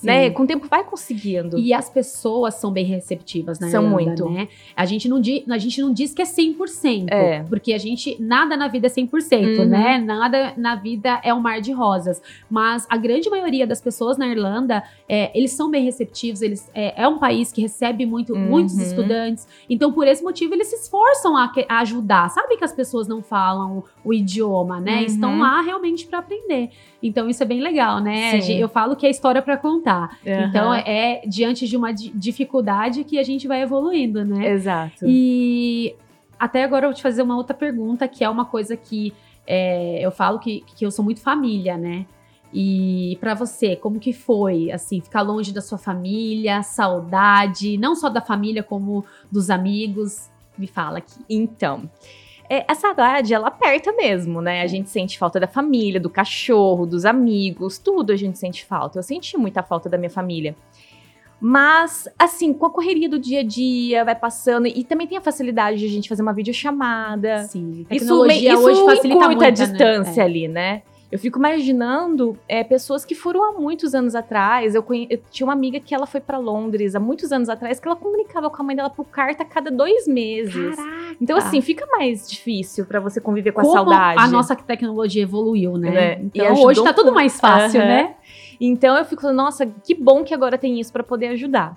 Né? 0.03 0.31
Com 0.31 0.43
o 0.43 0.47
tempo 0.47 0.67
vai 0.69 0.85
conseguindo. 0.85 1.59
E 1.59 1.73
as 1.75 1.89
pessoas 1.91 2.55
são 2.55 2.71
bem 2.73 2.85
receptivas 2.85 3.59
na 3.59 3.69
São 3.69 3.85
Irlanda, 4.01 4.25
muito. 4.25 4.31
né? 4.31 4.49
A 4.77 4.85
gente, 4.85 5.09
não 5.09 5.21
di, 5.21 5.45
a 5.49 5.59
gente 5.59 5.81
não 5.81 5.93
diz 5.93 6.15
que 6.15 6.23
é 6.23 6.25
100%, 6.25 7.09
É. 7.11 7.43
porque 7.45 7.73
a 7.73 7.79
gente, 7.79 8.17
nada 8.21 8.57
na 8.57 8.69
vida 8.69 8.87
é 8.87 8.91
100%, 8.91 9.59
Uhum. 9.61 9.65
né? 9.67 9.99
Nada 9.99 10.55
na 10.57 10.75
vida 10.77 11.21
é 11.23 11.33
um 11.35 11.41
mar 11.41 11.61
de 11.61 11.73
rosas. 11.73 12.23
Mas 12.49 12.87
a 12.89 12.97
grande 12.97 13.29
maioria 13.31 13.67
das 13.67 13.81
pessoas 13.81 14.17
na 14.17 14.29
Irlanda, 14.29 14.83
é, 15.09 15.31
eles 15.37 15.53
são 15.53 15.71
bem 15.71 15.85
receptivos, 15.85 16.43
eles, 16.43 16.71
é, 16.75 17.03
é 17.03 17.09
um 17.09 17.19
país 17.19 17.53
que 17.53 17.61
recebe 17.61 18.07
muito, 18.07 18.33
Uhum. 18.33 18.39
muitos 18.49 18.79
estudantes. 18.79 19.47
Então, 19.69 19.93
por 19.93 20.07
esse 20.07 20.23
motivo, 20.23 20.55
eles 20.55 20.69
se 20.69 20.77
esforçam 20.77 21.37
a, 21.37 21.53
a 21.69 21.81
ajudar. 21.81 22.29
Sabe 22.31 22.57
que 22.57 22.65
as 22.65 22.73
pessoas 22.73 23.09
não 23.09 23.23
falam 23.23 23.83
o 24.05 24.15
idioma, 24.15 24.81
né? 24.81 24.99
Uhum. 25.01 25.05
Estão 25.07 25.39
lá 25.39 25.61
realmente 25.63 26.07
para 26.07 26.21
aprender. 26.21 26.71
Então, 27.03 27.29
isso 27.29 27.43
é 27.43 27.47
bem 27.47 27.61
legal, 27.61 27.99
né? 28.01 28.41
Sim. 28.41 28.59
Eu 28.59 28.69
falo 28.69 28.95
que 28.95 29.07
é 29.07 29.11
história 29.11 29.41
para 29.43 29.57
contar. 29.57 29.90
Então, 30.25 30.73
Aham. 30.73 30.83
é 30.87 31.23
diante 31.27 31.67
de 31.69 31.77
uma 31.77 31.93
di- 31.93 32.11
dificuldade 32.15 33.05
que 33.05 33.19
a 33.19 33.23
gente 33.23 33.47
vai 33.49 33.63
evoluindo, 33.63 34.25
né? 34.25 34.49
Exato. 34.51 35.05
E 35.07 35.95
até 36.39 36.65
agora 36.65 36.87
eu 36.87 36.91
vou 36.91 36.97
te 36.97 37.03
fazer 37.03 37.23
uma 37.23 37.37
outra 37.37 37.55
pergunta, 37.55 38.09
que 38.09 38.25
é 38.25 38.29
uma 38.29 38.45
coisa 38.45 38.77
que 38.77 39.13
é, 39.47 40.01
eu 40.05 40.11
falo 40.11 40.39
que, 40.39 40.63
que 40.77 40.85
eu 40.85 40.91
sou 40.91 41.05
muito 41.05 41.21
família, 41.21 41.77
né? 41.77 42.07
E 42.53 43.17
pra 43.21 43.35
você, 43.35 43.77
como 43.77 44.01
que 44.01 44.13
foi, 44.13 44.73
assim, 44.73 45.01
ficar 45.01 45.23
longe 45.23 45.53
da 45.53 45.61
sua 45.61 45.79
família, 45.79 46.63
saudade, 46.63 47.79
não 47.79 47.95
só 47.95 48.09
da 48.09 48.21
família, 48.21 48.63
como 48.63 49.05
dos 49.31 49.51
amigos? 49.51 50.29
Me 50.59 50.67
fala 50.67 50.99
aqui. 50.99 51.15
Então, 51.29 51.89
é, 52.53 52.65
a 52.67 52.75
saudade, 52.75 53.33
ela 53.33 53.47
aperta 53.47 53.93
mesmo, 53.93 54.41
né? 54.43 54.63
A 54.63 54.67
gente 54.67 54.91
sente 54.91 55.17
falta 55.17 55.39
da 55.39 55.47
família, 55.47 56.01
do 56.01 56.11
cachorro, 56.11 56.85
dos 56.85 57.05
amigos, 57.05 57.79
tudo 57.79 58.13
a 58.13 58.17
gente 58.17 58.37
sente 58.41 58.65
falta. 58.65 58.99
Eu 58.99 59.05
senti 59.05 59.39
muita 59.39 59.63
falta 59.63 59.89
da 59.89 59.97
minha 59.97 60.11
família. 60.11 60.57
Mas, 61.41 62.09
assim, 62.19 62.53
com 62.53 62.67
a 62.67 62.71
correria 62.71 63.09
do 63.09 63.21
dia 63.21 63.41
a 63.41 63.43
dia, 63.45 64.05
vai 64.05 64.17
passando. 64.17 64.67
E 64.67 64.83
também 64.83 65.07
tem 65.07 65.17
a 65.17 65.21
facilidade 65.21 65.79
de 65.79 65.87
a 65.87 65.89
gente 65.89 66.09
fazer 66.09 66.23
uma 66.23 66.33
videochamada. 66.33 67.45
Sim, 67.45 67.71
Isso, 67.71 67.85
tecnologia 67.89 68.53
isso 68.53 68.63
hoje 68.63 68.85
facilita 68.85 69.27
muito, 69.27 69.43
a 69.43 69.47
né? 69.47 69.51
distância 69.53 70.21
É. 70.21 70.25
ali, 70.25 70.49
né? 70.49 70.83
Eu 71.11 71.19
fico 71.19 71.39
imaginando 71.39 72.39
é, 72.49 72.63
pessoas 72.63 73.05
que 73.05 73.15
foram 73.17 73.43
há 73.43 73.53
muitos 73.59 73.95
anos 73.97 74.15
atrás. 74.15 74.75
Eu, 74.77 74.83
conhe- 74.83 75.09
eu 75.11 75.21
tinha 75.31 75.45
uma 75.47 75.53
amiga 75.53 75.81
que 75.81 75.93
ela 75.95 76.07
foi 76.07 76.21
pra 76.21 76.39
Londres 76.39 76.95
há 76.95 77.01
muitos 77.01 77.33
anos 77.33 77.49
atrás, 77.49 77.81
que 77.81 77.89
ela 77.89 77.97
comunicava 77.97 78.49
com 78.49 78.63
a 78.63 78.65
mãe 78.65 78.77
dela 78.77 78.91
por 78.91 79.05
carta 79.07 79.43
a 79.43 79.47
cada 79.47 79.71
dois 79.73 80.07
meses. 80.07 80.77
Caraca! 80.77 81.17
Então, 81.21 81.37
assim, 81.37 81.61
fica 81.61 81.85
mais 81.87 82.31
difícil 82.31 82.87
pra 82.87 83.01
você 83.01 83.21
conviver 83.21 83.51
com 83.53 83.61
Como 83.61 83.73
a 83.73 83.77
saudade. 83.77 84.21
a 84.23 84.29
nossa 84.29 84.55
tecnologia 84.55 85.23
evoluiu, 85.23 85.77
né? 85.77 86.21
E 86.21 86.27
Então, 86.27 86.47
ajudou 86.47 86.67
hoje 86.69 86.85
tá 86.85 86.93
tudo 86.93 87.13
mais 87.13 87.41
fácil, 87.41 87.81
Aham. 87.81 87.89
né? 87.89 88.15
Então 88.61 88.97
eu 88.97 89.05
fico 89.05 89.33
nossa, 89.33 89.67
que 89.67 89.95
bom 89.95 90.23
que 90.23 90.33
agora 90.35 90.57
tem 90.59 90.79
isso 90.79 90.93
pra 90.93 91.03
poder 91.03 91.29
ajudar. 91.29 91.75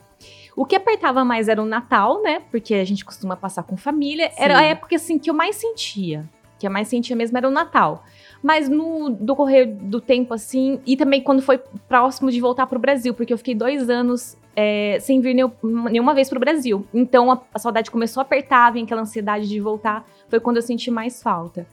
O 0.55 0.65
que 0.65 0.75
apertava 0.75 1.25
mais 1.25 1.47
era 1.47 1.59
o 1.61 1.65
Natal, 1.65 2.21
né? 2.21 2.41
Porque 2.51 2.75
a 2.75 2.83
gente 2.85 3.03
costuma 3.03 3.35
passar 3.35 3.63
com 3.63 3.75
família. 3.75 4.29
Era 4.37 4.57
Sim. 4.57 4.61
a 4.61 4.65
época 4.65 4.95
assim 4.95 5.17
que 5.17 5.29
eu 5.29 5.33
mais 5.33 5.55
sentia. 5.55 6.23
Que 6.59 6.67
eu 6.67 6.71
mais 6.71 6.87
sentia 6.87 7.15
mesmo 7.15 7.35
era 7.37 7.47
o 7.47 7.51
Natal. 7.51 8.03
Mas 8.43 8.67
no 8.67 9.09
decorrer 9.09 9.65
do 9.73 10.01
tempo, 10.01 10.33
assim, 10.33 10.81
e 10.85 10.97
também 10.97 11.21
quando 11.21 11.41
foi 11.41 11.59
próximo 11.87 12.29
de 12.29 12.41
voltar 12.41 12.67
pro 12.67 12.77
Brasil, 12.77 13.13
porque 13.13 13.31
eu 13.31 13.37
fiquei 13.37 13.55
dois 13.55 13.89
anos 13.89 14.37
é, 14.53 14.97
sem 14.99 15.21
vir 15.21 15.33
neu- 15.33 15.51
nenhuma 15.63 16.13
vez 16.13 16.29
pro 16.29 16.39
Brasil. 16.41 16.85
Então 16.93 17.31
a, 17.31 17.41
a 17.53 17.57
saudade 17.57 17.89
começou 17.89 18.19
a 18.19 18.23
apertar, 18.23 18.71
vem 18.73 18.83
aquela 18.83 19.01
ansiedade 19.01 19.47
de 19.47 19.59
voltar. 19.61 20.05
Foi 20.27 20.39
quando 20.41 20.57
eu 20.57 20.61
senti 20.61 20.91
mais 20.91 21.23
falta. 21.23 21.65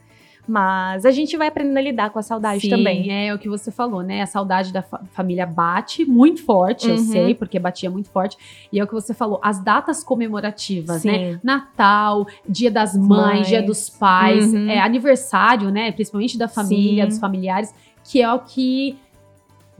Mas 0.51 1.05
a 1.05 1.11
gente 1.11 1.37
vai 1.37 1.47
aprendendo 1.47 1.77
a 1.77 1.81
lidar 1.81 2.09
com 2.09 2.19
a 2.19 2.21
saudade 2.21 2.59
Sim, 2.61 2.69
também. 2.69 3.09
é 3.09 3.33
o 3.33 3.39
que 3.39 3.47
você 3.47 3.71
falou, 3.71 4.01
né? 4.03 4.21
A 4.21 4.25
saudade 4.25 4.73
da 4.73 4.81
fa- 4.81 5.01
família 5.13 5.45
bate 5.45 6.03
muito 6.03 6.43
forte, 6.43 6.89
eu 6.89 6.95
Uhum. 6.95 7.03
sei, 7.05 7.33
porque 7.33 7.57
batia 7.57 7.89
muito 7.89 8.09
forte. 8.09 8.35
E 8.71 8.77
é 8.77 8.83
o 8.83 8.87
que 8.87 8.93
você 8.93 9.13
falou, 9.13 9.39
as 9.41 9.63
datas 9.63 10.03
comemorativas, 10.03 11.05
né? 11.05 11.33
Sim. 11.35 11.39
Natal, 11.41 12.27
Dia 12.47 12.69
das 12.69 12.95
Mães, 12.97 13.07
Mães. 13.07 13.47
Dia 13.47 13.61
dos 13.63 13.89
Pais, 13.89 14.53
Uhum. 14.53 14.69
é, 14.69 14.79
aniversário, 14.79 15.71
né? 15.71 15.91
Principalmente 15.93 16.37
da 16.37 16.49
família, 16.49 17.03
Sim. 17.05 17.09
dos 17.09 17.19
familiares, 17.19 17.73
que 18.03 18.21
é 18.21 18.31
o 18.33 18.39
que 18.39 18.97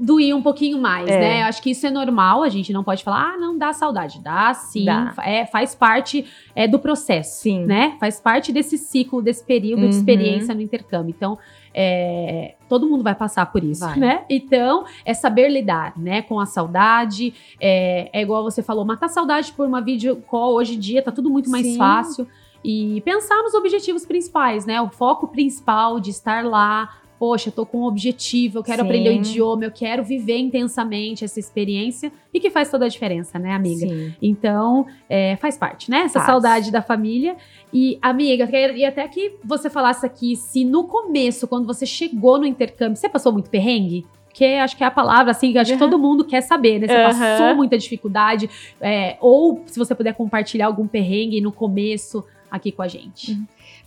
doía 0.01 0.35
um 0.35 0.41
pouquinho 0.41 0.79
mais, 0.81 1.07
É. 1.07 1.19
né? 1.19 1.41
Eu 1.43 1.45
acho 1.45 1.61
que 1.61 1.69
isso 1.71 1.85
é 1.85 1.91
normal, 1.91 2.41
a 2.41 2.49
gente 2.49 2.73
não 2.73 2.83
pode 2.83 3.03
falar, 3.03 3.33
ah, 3.33 3.37
não 3.37 3.57
dá 3.57 3.71
saudade. 3.71 4.19
Dá 4.19 4.53
sim, 4.53 4.85
Dá. 4.85 5.13
É, 5.23 5.45
faz 5.45 5.75
parte 5.75 6.25
é, 6.55 6.67
do 6.67 6.79
processo, 6.79 7.41
Sim. 7.43 7.65
né? 7.65 7.95
Faz 7.99 8.19
parte 8.19 8.51
desse 8.51 8.77
ciclo, 8.77 9.21
desse 9.21 9.43
período 9.45 9.79
de 9.81 9.85
Uhum. 9.85 9.89
experiência 9.91 10.55
no 10.55 10.61
intercâmbio. 10.61 11.13
Então, 11.15 11.37
é, 11.73 12.55
todo 12.67 12.87
mundo 12.87 13.03
vai 13.03 13.15
passar 13.15 13.45
por 13.51 13.63
isso, 13.63 13.85
Vai. 13.85 13.97
né? 13.97 14.23
Então, 14.29 14.85
é 15.05 15.13
saber 15.13 15.49
lidar, 15.49 15.93
né, 15.97 16.21
com 16.23 16.39
a 16.39 16.45
saudade. 16.45 17.33
É, 17.59 18.09
é 18.11 18.21
igual 18.21 18.43
você 18.43 18.61
falou, 18.63 18.83
matar 18.83 19.07
saudade 19.07 19.53
por 19.53 19.67
uma 19.67 19.81
video 19.81 20.15
call 20.17 20.55
hoje 20.55 20.75
em 20.75 20.79
dia 20.79 21.01
tá 21.01 21.11
tudo 21.11 21.29
muito 21.29 21.49
mais 21.49 21.65
Sim. 21.65 21.77
fácil. 21.77 22.27
E 22.63 23.01
pensar 23.01 23.41
nos 23.41 23.55
objetivos 23.55 24.05
principais, 24.05 24.65
né? 24.67 24.79
O 24.81 24.89
foco 24.89 25.27
principal 25.27 25.99
de 25.99 26.11
estar 26.11 26.45
lá. 26.45 26.89
Poxa, 27.21 27.49
eu 27.49 27.53
tô 27.53 27.67
com 27.67 27.81
um 27.81 27.83
objetivo, 27.83 28.57
eu 28.57 28.63
quero 28.63 28.81
Sim. 28.81 28.87
aprender 28.87 29.09
o 29.11 29.13
idioma, 29.13 29.63
eu 29.63 29.69
quero 29.71 30.03
viver 30.03 30.39
intensamente 30.39 31.23
essa 31.23 31.39
experiência 31.39 32.11
e 32.33 32.39
que 32.39 32.49
faz 32.49 32.71
toda 32.71 32.85
a 32.85 32.87
diferença, 32.87 33.37
né, 33.37 33.53
amiga? 33.53 33.87
Sim. 33.87 34.15
Então, 34.19 34.87
é, 35.07 35.35
faz 35.35 35.55
parte, 35.55 35.91
né? 35.91 35.99
Essa 35.99 36.15
Faz. 36.17 36.25
saudade 36.25 36.71
da 36.71 36.81
família. 36.81 37.37
E, 37.71 37.99
amiga, 38.01 38.47
queria 38.47 38.89
até 38.89 39.07
que 39.07 39.35
você 39.45 39.69
falasse 39.69 40.03
aqui 40.03 40.35
se 40.35 40.65
no 40.65 40.85
começo, 40.85 41.47
quando 41.47 41.67
você 41.67 41.85
chegou 41.85 42.39
no 42.39 42.45
intercâmbio, 42.47 42.95
você 42.95 43.07
passou 43.07 43.31
muito 43.31 43.51
perrengue? 43.51 44.03
Porque 44.25 44.43
acho 44.43 44.75
que 44.75 44.83
é 44.83 44.87
a 44.87 44.91
palavra, 44.91 45.29
assim, 45.29 45.51
que 45.51 45.59
acho 45.59 45.69
que 45.77 45.83
Uhum. 45.83 45.91
todo 45.91 45.99
mundo 45.99 46.25
quer 46.25 46.41
saber, 46.41 46.79
né? 46.79 46.87
Você 46.87 46.97
Uhum. 46.97 47.03
passou 47.03 47.55
muita 47.55 47.77
dificuldade, 47.77 48.49
é, 48.81 49.15
ou 49.21 49.61
se 49.67 49.77
você 49.77 49.93
puder 49.93 50.15
compartilhar 50.15 50.65
algum 50.65 50.87
perrengue 50.87 51.39
no 51.39 51.51
começo 51.51 52.23
aqui 52.49 52.71
com 52.71 52.81
a 52.81 52.87
gente. 52.87 53.37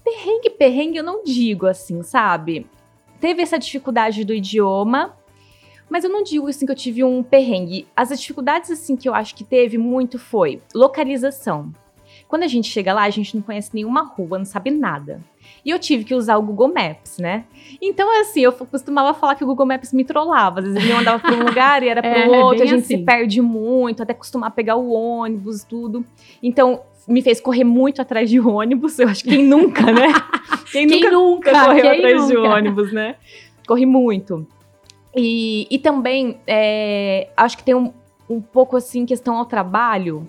Perrengue, 0.04 0.50
perrengue, 0.50 0.98
eu 0.98 1.04
não 1.04 1.24
digo 1.24 1.66
assim, 1.66 2.00
sabe? 2.04 2.64
Teve 3.24 3.40
essa 3.40 3.58
dificuldade 3.58 4.22
do 4.22 4.34
idioma, 4.34 5.16
mas 5.88 6.04
eu 6.04 6.10
não 6.10 6.22
digo 6.22 6.46
assim 6.46 6.66
que 6.66 6.72
eu 6.72 6.76
tive 6.76 7.02
um 7.02 7.22
perrengue. 7.22 7.88
As 7.96 8.10
dificuldades 8.20 8.70
assim 8.70 8.96
que 8.96 9.08
eu 9.08 9.14
acho 9.14 9.34
que 9.34 9.42
teve 9.42 9.78
muito 9.78 10.18
foi 10.18 10.60
localização. 10.74 11.72
Quando 12.28 12.42
a 12.42 12.46
gente 12.46 12.68
chega 12.68 12.92
lá, 12.92 13.04
a 13.04 13.08
gente 13.08 13.34
não 13.34 13.42
conhece 13.42 13.70
nenhuma 13.72 14.02
rua, 14.02 14.36
não 14.36 14.44
sabe 14.44 14.70
nada. 14.70 15.22
E 15.64 15.70
eu 15.70 15.78
tive 15.78 16.04
que 16.04 16.14
usar 16.14 16.36
o 16.36 16.42
Google 16.42 16.68
Maps, 16.68 17.16
né? 17.16 17.44
Então, 17.80 18.20
assim, 18.20 18.40
eu 18.40 18.52
costumava 18.52 19.14
falar 19.14 19.36
que 19.36 19.44
o 19.44 19.46
Google 19.46 19.64
Maps 19.64 19.94
me 19.94 20.04
trollava. 20.04 20.58
Às 20.60 20.66
vezes 20.66 20.78
ele 20.80 20.88
me 20.88 20.94
mandava 20.98 21.18
para 21.18 21.34
um 21.34 21.44
lugar 21.48 21.82
e 21.82 21.88
era 21.88 22.02
para 22.02 22.18
É, 22.18 22.28
o 22.28 22.34
outro, 22.44 22.62
a 22.62 22.66
gente 22.66 22.86
se 22.86 22.94
assim. 22.96 23.04
perde 23.06 23.40
muito, 23.40 24.02
até 24.02 24.12
costumar 24.12 24.50
pegar 24.50 24.76
o 24.76 24.90
ônibus, 24.92 25.64
tudo. 25.64 26.04
Então, 26.42 26.82
me 27.06 27.22
fez 27.22 27.40
correr 27.40 27.64
muito 27.64 28.00
atrás 28.00 28.28
de 28.30 28.40
ônibus. 28.40 28.98
Eu 28.98 29.08
acho 29.08 29.22
que 29.24 29.30
quem 29.30 29.44
nunca, 29.44 29.92
né? 29.92 30.08
Quem, 30.72 30.88
Quem 30.88 31.00
nunca, 31.00 31.52
nunca? 31.52 31.64
correu 31.66 31.82
Quem 31.82 31.90
atrás 31.98 32.26
de 32.26 32.34
nunca? 32.34 32.48
ônibus, 32.48 32.92
né? 32.92 33.14
Corri 33.66 33.86
muito. 33.86 34.46
E, 35.14 35.68
e 35.70 35.78
também, 35.78 36.40
é, 36.46 37.28
acho 37.36 37.56
que 37.56 37.62
tem 37.62 37.74
um, 37.74 37.92
um 38.28 38.40
pouco 38.40 38.76
assim, 38.76 39.06
questão 39.06 39.36
ao 39.36 39.44
trabalho. 39.46 40.28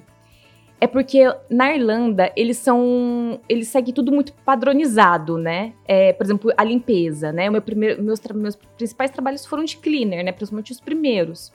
É 0.80 0.86
porque 0.86 1.24
na 1.50 1.74
Irlanda, 1.74 2.32
eles 2.36 2.58
são. 2.58 3.40
Eles 3.50 3.70
seguem 3.70 3.94
tudo 3.94 4.12
muito 4.12 4.34
padronizado, 4.46 5.38
né? 5.38 5.74
É, 5.88 6.14
por 6.14 6.24
exemplo, 6.24 6.52
a 6.56 6.64
limpeza, 6.64 7.32
né? 7.32 7.50
O 7.50 7.54
meu 7.54 7.62
primeiro, 7.62 8.04
meus, 8.04 8.20
meus 8.36 8.56
principais 8.56 9.10
trabalhos 9.10 9.46
foram 9.46 9.64
de 9.64 9.78
cleaner, 9.78 10.24
né? 10.24 10.32
Principalmente 10.32 10.72
os 10.72 10.80
primeiros. 10.80 11.52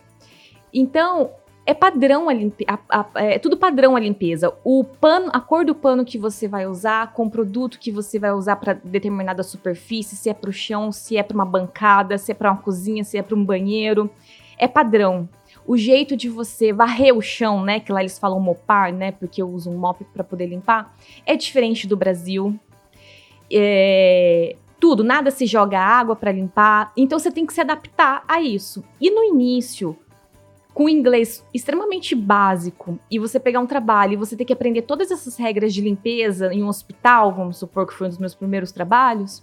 Então, 0.73 1.31
é 1.67 1.75
padrão 1.75 2.29
a 2.29 2.33
limpeza. 2.33 2.79
É 3.15 3.39
tudo 3.39 3.57
padrão 3.57 3.95
a 3.95 4.01
limpeza. 4.01 4.53
O 4.65 4.83
pano, 4.85 5.31
a 5.33 5.41
cor 5.41 5.65
do 5.65 5.75
pano 5.75 6.05
que 6.05 6.19
você 6.19 6.49
vai 6.49 6.67
usar, 6.67 7.13
com 7.13 7.27
o 7.27 7.31
produto 7.31 7.79
que 7.79 7.93
você 7.93 8.19
vai 8.19 8.33
usar 8.33 8.57
para 8.57 8.73
determinada 8.73 9.43
superfície, 9.43 10.17
se 10.17 10.29
é 10.29 10.35
para 10.35 10.51
o 10.51 10.53
chão, 10.53 10.91
se 10.91 11.17
é 11.17 11.23
para 11.23 11.35
uma 11.35 11.45
bancada, 11.45 12.19
se 12.19 12.33
é 12.33 12.35
para 12.35 12.51
uma 12.51 12.61
cozinha, 12.61 13.05
se 13.05 13.19
é 13.19 13.23
para 13.23 13.37
um 13.37 13.45
banheiro, 13.45 14.11
é 14.59 14.67
padrão. 14.67 15.29
O 15.67 15.77
jeito 15.77 16.17
de 16.17 16.29
você 16.29 16.73
varrer 16.73 17.17
o 17.17 17.21
chão, 17.21 17.63
né, 17.63 17.79
que 17.79 17.93
lá 17.93 18.01
eles 18.01 18.19
falam 18.19 18.41
mopar, 18.41 18.93
né, 18.93 19.13
porque 19.13 19.41
eu 19.41 19.49
uso 19.49 19.71
um 19.71 19.79
mop 19.79 20.03
para 20.13 20.25
poder 20.25 20.47
limpar, 20.47 20.93
é 21.25 21.37
diferente 21.37 21.87
do 21.87 21.97
Brasil. 21.97 22.59
É, 23.53 24.57
tudo, 24.81 25.05
nada 25.05 25.31
se 25.31 25.47
joga 25.47 25.79
água 25.79 26.17
para 26.17 26.33
limpar, 26.33 26.93
então 26.97 27.19
você 27.19 27.31
tem 27.31 27.47
que 27.47 27.53
se 27.53 27.61
adaptar 27.61 28.25
a 28.27 28.41
isso. 28.41 28.83
E 29.01 29.11
no 29.11 29.23
início, 29.23 29.97
com 30.81 30.89
inglês 30.89 31.45
extremamente 31.53 32.15
básico 32.15 32.99
e 33.11 33.19
você 33.19 33.39
pegar 33.39 33.61
um 33.61 33.67
trabalho 33.67 34.15
e 34.15 34.17
você 34.17 34.35
ter 34.35 34.47
que 34.47 34.53
aprender 34.55 34.81
todas 34.81 35.11
essas 35.11 35.37
regras 35.37 35.75
de 35.75 35.83
limpeza 35.83 36.55
em 36.55 36.63
um 36.63 36.69
hospital, 36.69 37.35
vamos 37.35 37.59
supor 37.59 37.87
que 37.87 37.93
foi 37.93 38.07
um 38.07 38.09
dos 38.09 38.19
meus 38.19 38.35
primeiros 38.35 38.73
trabalhos, 38.73 39.43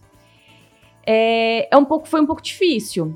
é, 1.05 1.67
é 1.71 1.77
um 1.77 1.85
pouco, 1.85 2.07
foi 2.07 2.19
um 2.21 2.25
pouco 2.25 2.41
difícil. 2.41 3.15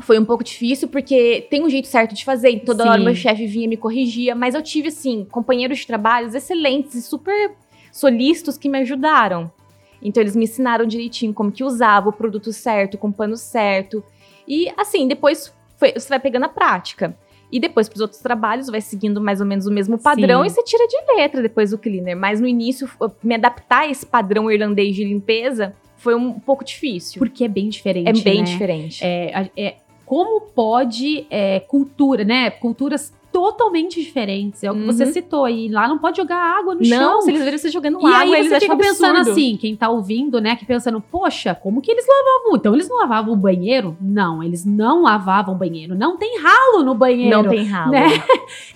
Foi 0.00 0.18
um 0.18 0.24
pouco 0.24 0.42
difícil 0.42 0.88
porque 0.88 1.46
tem 1.50 1.62
um 1.62 1.68
jeito 1.68 1.88
certo 1.88 2.14
de 2.14 2.24
fazer. 2.24 2.48
e 2.48 2.60
Toda 2.60 2.84
Sim. 2.84 2.88
hora 2.88 3.02
meu 3.04 3.14
chefe 3.14 3.46
vinha 3.46 3.66
e 3.66 3.68
me 3.68 3.76
corrigia, 3.76 4.34
mas 4.34 4.54
eu 4.54 4.62
tive 4.62 4.88
assim 4.88 5.26
companheiros 5.30 5.80
de 5.80 5.86
trabalhos 5.86 6.34
excelentes 6.34 6.94
e 6.94 7.02
super 7.02 7.52
solícitos 7.92 8.56
que 8.56 8.66
me 8.66 8.78
ajudaram. 8.78 9.52
Então 10.00 10.22
eles 10.22 10.34
me 10.34 10.44
ensinaram 10.44 10.86
direitinho 10.86 11.34
como 11.34 11.52
que 11.52 11.62
usava 11.62 12.08
o 12.08 12.12
produto 12.14 12.50
certo, 12.50 12.96
com 12.96 13.08
o 13.08 13.12
pano 13.12 13.36
certo. 13.36 14.02
E 14.48 14.72
assim, 14.74 15.06
depois 15.06 15.54
foi- 15.76 15.92
você 15.92 16.08
vai 16.08 16.18
pegando 16.18 16.46
a 16.46 16.48
prática. 16.48 17.14
E 17.52 17.60
depois 17.60 17.86
para 17.86 17.96
os 17.96 18.00
outros 18.00 18.20
trabalhos 18.20 18.68
vai 18.68 18.80
seguindo 18.80 19.20
mais 19.20 19.40
ou 19.40 19.46
menos 19.46 19.66
o 19.66 19.70
mesmo 19.70 19.98
padrão 19.98 20.40
Sim. 20.40 20.46
e 20.46 20.50
você 20.50 20.64
tira 20.64 20.88
de 20.88 20.96
letra 21.14 21.42
depois 21.42 21.72
o 21.74 21.78
cleaner. 21.78 22.16
Mas 22.16 22.40
no 22.40 22.46
início, 22.46 22.88
me 23.22 23.34
adaptar 23.34 23.80
a 23.80 23.88
esse 23.90 24.06
padrão 24.06 24.50
irlandês 24.50 24.96
de 24.96 25.04
limpeza 25.04 25.74
foi 25.98 26.14
um 26.14 26.40
pouco 26.40 26.64
difícil. 26.64 27.18
Porque 27.18 27.44
é 27.44 27.48
bem 27.48 27.68
diferente. 27.68 28.08
é 28.08 28.24
bem 28.24 28.38
né? 28.38 28.44
diferente. 28.44 29.04
É, 29.04 29.50
é- 29.54 29.76
como 30.06 30.40
pode 30.40 31.26
é, 31.30 31.60
cultura, 31.60 32.24
né? 32.24 32.50
Culturas 32.50 33.12
totalmente 33.32 34.00
diferentes. 34.00 34.62
É 34.62 34.70
o 34.70 34.74
que 34.74 34.80
Uhum. 34.82 34.86
você 34.86 35.06
citou 35.12 35.44
aí. 35.44 35.68
Lá 35.68 35.88
não 35.88 35.98
pode 35.98 36.16
jogar 36.18 36.36
água 36.36 36.74
no 36.74 36.80
não, 36.82 36.88
chão. 36.88 37.22
se 37.22 37.30
eles 37.30 37.42
verem 37.42 37.58
você 37.58 37.70
jogando 37.70 38.00
E 38.00 38.04
água, 38.06 38.18
aí 38.18 38.32
eles 38.34 38.48
você 38.48 38.54
acham 38.56 38.68
fica 38.76 38.88
pensando 38.88 39.16
absurdo. 39.16 39.30
assim, 39.32 39.56
quem 39.56 39.74
tá 39.74 39.88
ouvindo, 39.88 40.40
né, 40.40 40.54
que 40.56 40.64
pensando, 40.66 41.00
poxa, 41.00 41.54
como 41.54 41.80
que 41.80 41.90
eles 41.90 42.04
lavavam? 42.06 42.56
Então 42.56 42.74
eles 42.74 42.88
não 42.88 42.98
lavavam 42.98 43.32
o 43.32 43.36
banheiro? 43.36 43.96
Não, 44.00 44.42
eles 44.42 44.64
não 44.64 45.02
lavavam 45.02 45.54
o 45.54 45.58
banheiro. 45.58 45.94
Não 45.94 46.16
tem 46.16 46.38
ralo 46.38 46.82
no 46.84 46.94
banheiro. 46.94 47.42
Não 47.42 47.48
tem 47.50 47.64
ralo. 47.64 47.90
né? 47.92 48.06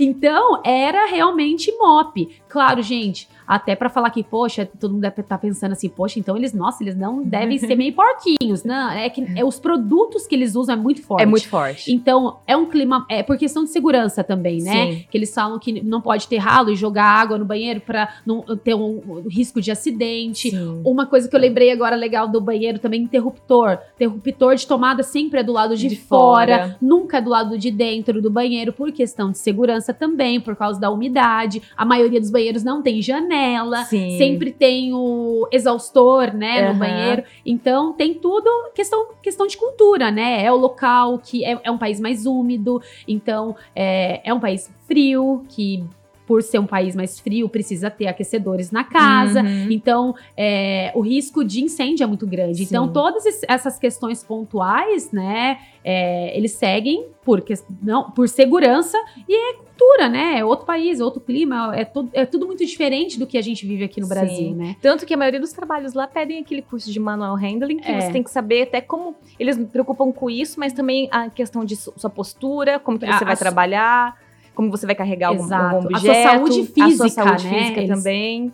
Então, 0.00 0.60
era 0.64 1.06
realmente 1.06 1.72
mop. 1.78 2.28
Claro, 2.48 2.82
gente, 2.82 3.28
até 3.46 3.76
pra 3.76 3.88
falar 3.88 4.10
que, 4.10 4.22
poxa, 4.22 4.68
todo 4.78 4.92
mundo 4.92 5.02
deve 5.02 5.20
estar 5.20 5.38
pensando 5.38 5.72
assim, 5.72 5.88
poxa, 5.88 6.18
então 6.18 6.36
eles, 6.36 6.52
nossa, 6.52 6.82
eles 6.82 6.96
não 6.96 7.22
devem 7.22 7.58
ser 7.58 7.76
meio 7.76 7.92
porquinhos. 7.94 8.64
Não, 8.64 8.90
é 8.90 9.08
que 9.08 9.24
é, 9.36 9.44
os 9.44 9.58
produtos 9.60 10.26
que 10.26 10.34
eles 10.34 10.54
usam 10.54 10.74
é 10.74 10.78
muito 10.78 11.02
forte. 11.02 11.22
É 11.22 11.26
muito 11.26 11.48
forte. 11.48 11.92
Então, 11.92 12.38
é 12.46 12.56
um 12.56 12.66
clima, 12.66 13.06
é 13.08 13.22
por 13.22 13.36
questão 13.38 13.64
de 13.64 13.70
segurança 13.70 14.24
também, 14.24 14.60
né? 14.62 14.72
Sim. 14.72 15.04
Que 15.10 15.16
eles 15.18 15.32
falam 15.32 15.58
que 15.58 15.82
não 15.82 16.00
pode 16.00 16.26
ter 16.26 16.38
ralo 16.38 16.70
e 16.70 16.76
jogar 16.76 17.04
água 17.04 17.38
no 17.38 17.44
banheiro 17.44 17.80
pra 17.80 18.14
não 18.26 18.42
ter 18.56 18.74
um, 18.74 19.02
um 19.06 19.28
risco 19.28 19.60
de 19.60 19.70
acidente. 19.70 20.50
Sim. 20.50 20.82
Uma 20.84 21.06
coisa 21.06 21.28
que 21.28 21.36
eu 21.36 21.40
lembrei 21.40 21.70
agora 21.70 21.94
legal 21.94 22.26
do 22.28 22.40
banheiro 22.40 22.78
também, 22.78 23.02
interruptor. 23.02 23.78
Interruptor 23.94 24.54
de 24.56 24.66
tomada 24.66 25.02
sempre 25.02 25.40
é 25.40 25.42
do 25.42 25.52
lado 25.52 25.76
de, 25.76 25.88
De 25.88 25.96
fora, 25.96 26.58
fora. 26.58 26.76
nunca 26.80 27.18
é 27.18 27.20
do 27.20 27.30
lado 27.30 27.58
de 27.58 27.70
dentro 27.70 28.20
do 28.20 28.30
banheiro, 28.30 28.72
por 28.72 28.90
questão 28.92 29.30
de 29.30 29.38
segurança 29.38 29.94
também, 29.94 30.40
por 30.40 30.56
causa 30.56 30.80
da 30.80 30.90
umidade. 30.90 31.62
A 31.76 31.84
maioria 31.84 32.20
dos 32.20 32.30
banheiros 32.30 32.64
não 32.64 32.82
tem 32.82 33.00
janela. 33.00 33.35
Sim. 33.84 34.18
Sempre 34.18 34.52
tem 34.52 34.92
o 34.92 35.48
exaustor, 35.52 36.34
né, 36.34 36.62
no 36.62 36.70
Aham. 36.70 36.78
banheiro. 36.78 37.24
Então, 37.44 37.92
tem 37.92 38.14
tudo 38.14 38.48
questão, 38.74 39.08
questão 39.22 39.46
de 39.46 39.56
cultura, 39.56 40.10
né? 40.10 40.44
É 40.44 40.52
o 40.52 40.56
local 40.56 41.18
que 41.18 41.44
é, 41.44 41.58
é 41.62 41.70
um 41.70 41.78
país 41.78 42.00
mais 42.00 42.26
úmido. 42.26 42.80
Então, 43.06 43.56
é, 43.74 44.20
é 44.24 44.32
um 44.32 44.40
país 44.40 44.70
frio, 44.86 45.44
que 45.48 45.84
por 46.26 46.42
ser 46.42 46.58
um 46.58 46.66
país 46.66 46.96
mais 46.96 47.20
frio, 47.20 47.48
precisa 47.48 47.88
ter 47.88 48.08
aquecedores 48.08 48.72
na 48.72 48.82
casa. 48.82 49.42
Uhum. 49.42 49.68
Então, 49.70 50.14
é, 50.36 50.90
o 50.94 51.00
risco 51.00 51.44
de 51.44 51.62
incêndio 51.62 52.02
é 52.02 52.06
muito 52.06 52.26
grande. 52.26 52.58
Sim. 52.58 52.64
Então, 52.64 52.88
todas 52.88 53.24
es- 53.24 53.42
essas 53.46 53.78
questões 53.78 54.24
pontuais, 54.24 55.12
né, 55.12 55.58
é, 55.84 56.36
eles 56.36 56.50
seguem 56.52 57.06
por, 57.24 57.44
não, 57.82 58.10
por 58.10 58.28
segurança 58.28 58.98
e 59.28 59.34
é 59.34 59.54
cultura, 59.54 60.08
né? 60.08 60.38
É 60.38 60.44
outro 60.44 60.64
país, 60.66 60.98
é 61.00 61.04
outro 61.04 61.20
clima, 61.20 61.72
é, 61.76 61.84
tudo 61.84 62.08
é 62.12 62.24
tudo 62.24 62.46
muito 62.46 62.64
diferente 62.64 63.18
do 63.18 63.26
que 63.26 63.36
a 63.36 63.42
gente 63.42 63.66
vive 63.66 63.84
aqui 63.84 64.00
no 64.00 64.06
Sim. 64.06 64.14
Brasil, 64.14 64.54
né? 64.54 64.74
Tanto 64.80 65.04
que 65.06 65.12
a 65.12 65.16
maioria 65.16 65.38
dos 65.38 65.52
trabalhos 65.52 65.92
lá 65.92 66.06
pedem 66.08 66.40
aquele 66.40 66.62
curso 66.62 66.90
de 66.90 66.98
manual 66.98 67.36
handling, 67.36 67.76
que 67.76 67.90
É. 67.90 68.00
você 68.00 68.10
tem 68.10 68.22
que 68.22 68.30
saber 68.30 68.62
até 68.62 68.80
como 68.80 69.14
eles 69.38 69.54
se 69.56 69.64
preocupam 69.66 70.10
com 70.10 70.28
isso, 70.30 70.58
mas 70.58 70.72
também 70.72 71.08
a 71.12 71.28
questão 71.30 71.64
de 71.64 71.76
su- 71.76 71.92
sua 71.96 72.08
postura, 72.10 72.78
como 72.80 72.98
que 72.98 73.04
A- 73.04 73.18
você 73.18 73.24
vai 73.24 73.34
a 73.34 73.36
trabalhar, 73.36 74.16
como 74.56 74.70
você 74.70 74.84
vai 74.86 74.94
carregar 74.96 75.28
algum, 75.28 75.42
algum 75.44 75.94
A 75.94 76.00
sua 76.00 76.10
objeto. 76.10 76.28
saúde 76.30 76.60
a 76.60 76.64
sua 76.64 76.86
física, 76.86 77.08
saúde 77.10 77.44
né? 77.46 77.58
física 77.58 77.80
Eles- 77.82 77.96
também. 77.96 78.52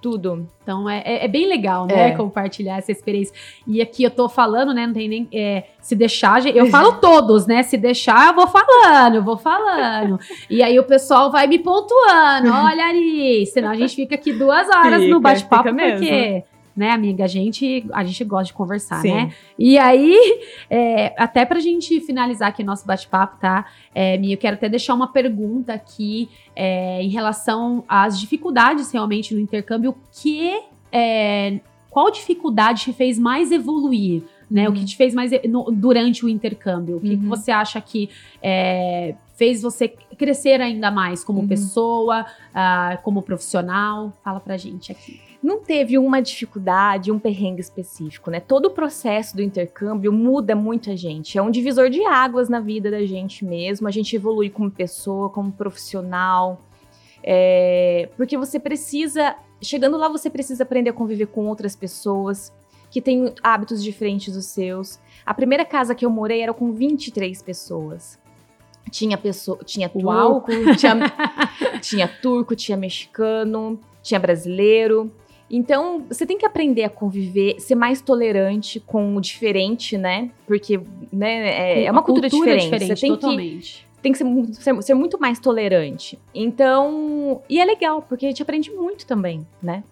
Tudo. 0.00 0.48
Então 0.64 0.90
é, 0.90 1.00
é- 1.06 1.24
é 1.26 1.28
bem 1.28 1.46
legal, 1.46 1.86
né? 1.86 2.08
É. 2.08 2.10
Compartilhar 2.16 2.78
essa 2.78 2.90
experiência. 2.90 3.32
E 3.68 3.80
aqui 3.80 4.02
eu 4.02 4.10
tô 4.10 4.28
falando, 4.28 4.74
né? 4.74 4.84
Não 4.84 4.92
tem 4.92 5.08
nem. 5.08 5.28
é, 5.32 5.62
se 5.80 5.94
deixar, 5.94 6.44
eu 6.44 6.66
falo 6.66 6.94
todos, 7.00 7.46
né? 7.46 7.62
Se 7.62 7.76
deixar, 7.76 8.26
eu 8.30 8.34
vou 8.34 8.48
falando, 8.48 9.14
eu 9.14 9.22
vou 9.22 9.36
falando. 9.38 10.18
e 10.50 10.60
aí 10.60 10.76
o 10.76 10.82
pessoal 10.82 11.30
vai 11.30 11.46
me 11.46 11.58
pontuando. 11.60 12.48
Olha, 12.52 12.86
Ari, 12.86 13.46
senão 13.46 13.70
a 13.70 13.76
gente 13.76 13.94
fica 13.94 14.16
aqui 14.16 14.32
duas 14.32 14.68
horas 14.68 15.02
Fica, 15.02 15.14
no 15.14 15.20
bate-papo, 15.20 15.62
fica 15.68 15.72
mesmo. 15.72 16.04
Né, 16.74 16.90
amiga, 16.90 17.24
a 17.24 17.26
gente, 17.28 17.84
a 17.92 18.02
gente 18.02 18.24
gosta 18.24 18.46
de 18.46 18.54
conversar, 18.54 19.02
Sim. 19.02 19.12
né? 19.12 19.34
E 19.58 19.76
aí, 19.76 20.16
é, 20.70 21.12
até 21.18 21.44
pra 21.44 21.60
gente 21.60 22.00
finalizar 22.00 22.48
aqui 22.48 22.64
nosso 22.64 22.86
bate-papo, 22.86 23.36
tá? 23.38 23.66
É, 23.94 24.16
eu 24.24 24.38
quero 24.38 24.54
até 24.56 24.70
deixar 24.70 24.94
uma 24.94 25.06
pergunta 25.12 25.74
aqui 25.74 26.30
é, 26.56 27.02
em 27.02 27.10
relação 27.10 27.84
às 27.86 28.18
dificuldades 28.18 28.90
realmente 28.90 29.34
no 29.34 29.40
intercâmbio. 29.40 29.94
Que, 30.22 30.62
é, 30.90 31.60
qual 31.90 32.10
dificuldade 32.10 32.84
te 32.84 32.92
fez 32.94 33.18
mais 33.18 33.52
evoluir? 33.52 34.22
Né? 34.50 34.66
O 34.66 34.72
que 34.72 34.80
Uhum. 34.80 34.84
te 34.86 34.96
fez 34.96 35.14
mais 35.14 35.30
no- 35.46 35.70
durante 35.70 36.24
o 36.24 36.28
intercâmbio? 36.28 36.96
O 36.96 37.00
que, 37.00 37.16
que 37.18 37.22
Uhum. 37.22 37.28
você 37.28 37.50
acha 37.50 37.80
que 37.82 38.08
é, 38.42 39.14
fez 39.34 39.60
você 39.60 39.88
crescer 39.88 40.58
ainda 40.60 40.90
mais 40.90 41.22
como 41.22 41.40
Uhum. 41.40 41.48
pessoa, 41.48 42.24
ah, 42.54 42.98
como 43.02 43.20
profissional? 43.22 44.12
Fala 44.24 44.40
pra 44.40 44.56
gente 44.56 44.90
aqui. 44.90 45.20
Não 45.42 45.60
teve 45.60 45.98
uma 45.98 46.22
dificuldade, 46.22 47.10
um 47.10 47.18
perrengue 47.18 47.60
específico, 47.60 48.30
né? 48.30 48.38
Todo 48.38 48.66
o 48.66 48.70
processo 48.70 49.34
do 49.34 49.42
intercâmbio 49.42 50.12
muda 50.12 50.54
muito 50.54 50.90
a 50.90 50.94
gente. 50.94 51.36
É 51.36 51.42
um 51.42 51.50
divisor 51.50 51.90
de 51.90 52.04
águas 52.04 52.48
na 52.48 52.60
vida 52.60 52.90
da 52.90 53.04
gente 53.04 53.44
mesmo. 53.44 53.88
A 53.88 53.90
gente 53.90 54.14
evolui 54.14 54.48
como 54.48 54.70
pessoa, 54.70 55.28
como 55.28 55.50
profissional. 55.50 56.60
É, 57.22 58.08
porque 58.16 58.36
você 58.36 58.60
precisa. 58.60 59.34
Chegando 59.60 59.96
lá, 59.96 60.08
você 60.08 60.30
precisa 60.30 60.62
aprender 60.62 60.90
a 60.90 60.92
conviver 60.92 61.26
com 61.26 61.46
outras 61.46 61.74
pessoas 61.74 62.52
que 62.88 63.00
têm 63.00 63.34
hábitos 63.42 63.82
diferentes 63.82 64.34
dos 64.34 64.46
seus. 64.46 65.00
A 65.24 65.34
primeira 65.34 65.64
casa 65.64 65.94
que 65.94 66.04
eu 66.04 66.10
morei 66.10 66.40
era 66.42 66.52
com 66.52 66.72
23 66.72 67.42
pessoas. 67.42 68.18
Tinha 68.90 69.16
pessoa, 69.16 69.58
tinha 69.64 69.88
turco, 69.88 70.50
tinha, 70.76 70.94
tinha 71.80 72.06
turco, 72.06 72.54
tinha 72.54 72.76
mexicano, 72.76 73.80
tinha 74.02 74.20
brasileiro. 74.20 75.10
Então, 75.54 76.02
você 76.08 76.24
tem 76.24 76.38
que 76.38 76.46
aprender 76.46 76.82
a 76.84 76.88
conviver, 76.88 77.60
ser 77.60 77.74
mais 77.74 78.00
tolerante 78.00 78.80
com 78.80 79.14
o 79.14 79.20
diferente, 79.20 79.98
né? 79.98 80.30
Porque 80.46 80.80
né, 81.12 81.48
é, 81.82 81.84
é 81.84 81.90
uma 81.90 82.00
A 82.00 82.02
cultura, 82.02 82.28
diferente. 82.56 82.86
Você 82.86 82.94
tem 82.94 83.14
que 83.14 83.20
totalmente. 83.20 83.86
tem 84.00 84.12
que 84.12 84.18
ser, 84.18 84.24
ser- 84.54 84.82
ser 84.82 84.94
muito 84.94 85.20
mais 85.20 85.38
tolerante. 85.38 86.18
Então, 86.34 87.42
e 87.48 87.60
é 87.60 87.64
legal, 87.64 88.02
porque 88.08 88.24
a 88.26 88.28
gente 88.30 88.42
aprende 88.42 88.70
muito 88.70 89.06
também, 89.06 89.46
né? 89.62 89.84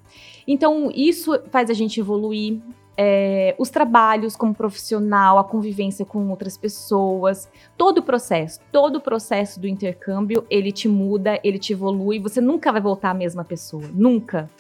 Então, 0.49 0.90
isso 0.94 1.38
faz 1.51 1.68
a 1.70 1.75
gente 1.75 2.01
evoluir. 2.01 2.59
é, 3.03 3.55
os 3.57 3.70
trabalhos 3.70 4.37
como 4.37 4.55
profissional, 4.55 5.38
a 5.38 5.44
convivência 5.44 6.05
com 6.05 6.29
outras 6.29 6.59
pessoas, 6.59 7.49
todo 7.77 7.99
o 7.99 8.03
processo, 8.03 8.61
todo 8.70 8.96
o 8.96 9.01
processo 9.01 9.59
do 9.59 9.66
intercâmbio, 9.66 10.44
ele 10.51 10.70
te 10.70 10.87
muda, 10.87 11.40
ele 11.42 11.59
te 11.59 11.73
evolui, 11.73 12.18
você 12.18 12.42
nunca 12.42 12.70
vai 12.70 12.81
voltar 12.81 13.11
a 13.11 13.14
mesma 13.14 13.42
pessoa, 13.42 13.85
nunca. 13.94 14.51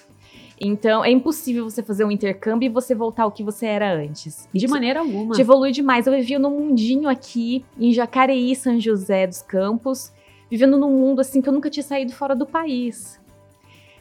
Então, 0.60 1.02
é 1.02 1.10
impossível 1.10 1.64
você 1.64 1.82
fazer 1.82 2.04
um 2.04 2.10
intercâmbio 2.10 2.66
e 2.66 2.68
você 2.68 2.94
voltar 2.94 3.22
ao 3.22 3.32
que 3.32 3.42
você 3.42 3.64
era 3.64 3.94
antes. 3.94 4.46
De 4.52 4.66
Isso- 4.66 4.74
maneira 4.74 5.00
alguma. 5.00 5.34
te 5.34 5.40
evolui 5.40 5.72
demais. 5.72 6.06
Eu 6.06 6.12
vivia 6.12 6.38
num 6.38 6.50
mundinho 6.50 7.08
aqui, 7.08 7.64
em 7.78 7.92
Jacareí, 7.94 8.54
São 8.54 8.78
José 8.78 9.26
dos 9.26 9.40
Campos, 9.40 10.12
vivendo 10.50 10.76
num 10.76 10.90
mundo 10.90 11.20
assim 11.20 11.40
que 11.40 11.48
eu 11.48 11.52
nunca 11.52 11.70
tinha 11.70 11.82
saído 11.82 12.12
fora 12.12 12.36
do 12.36 12.44
país. 12.44 13.18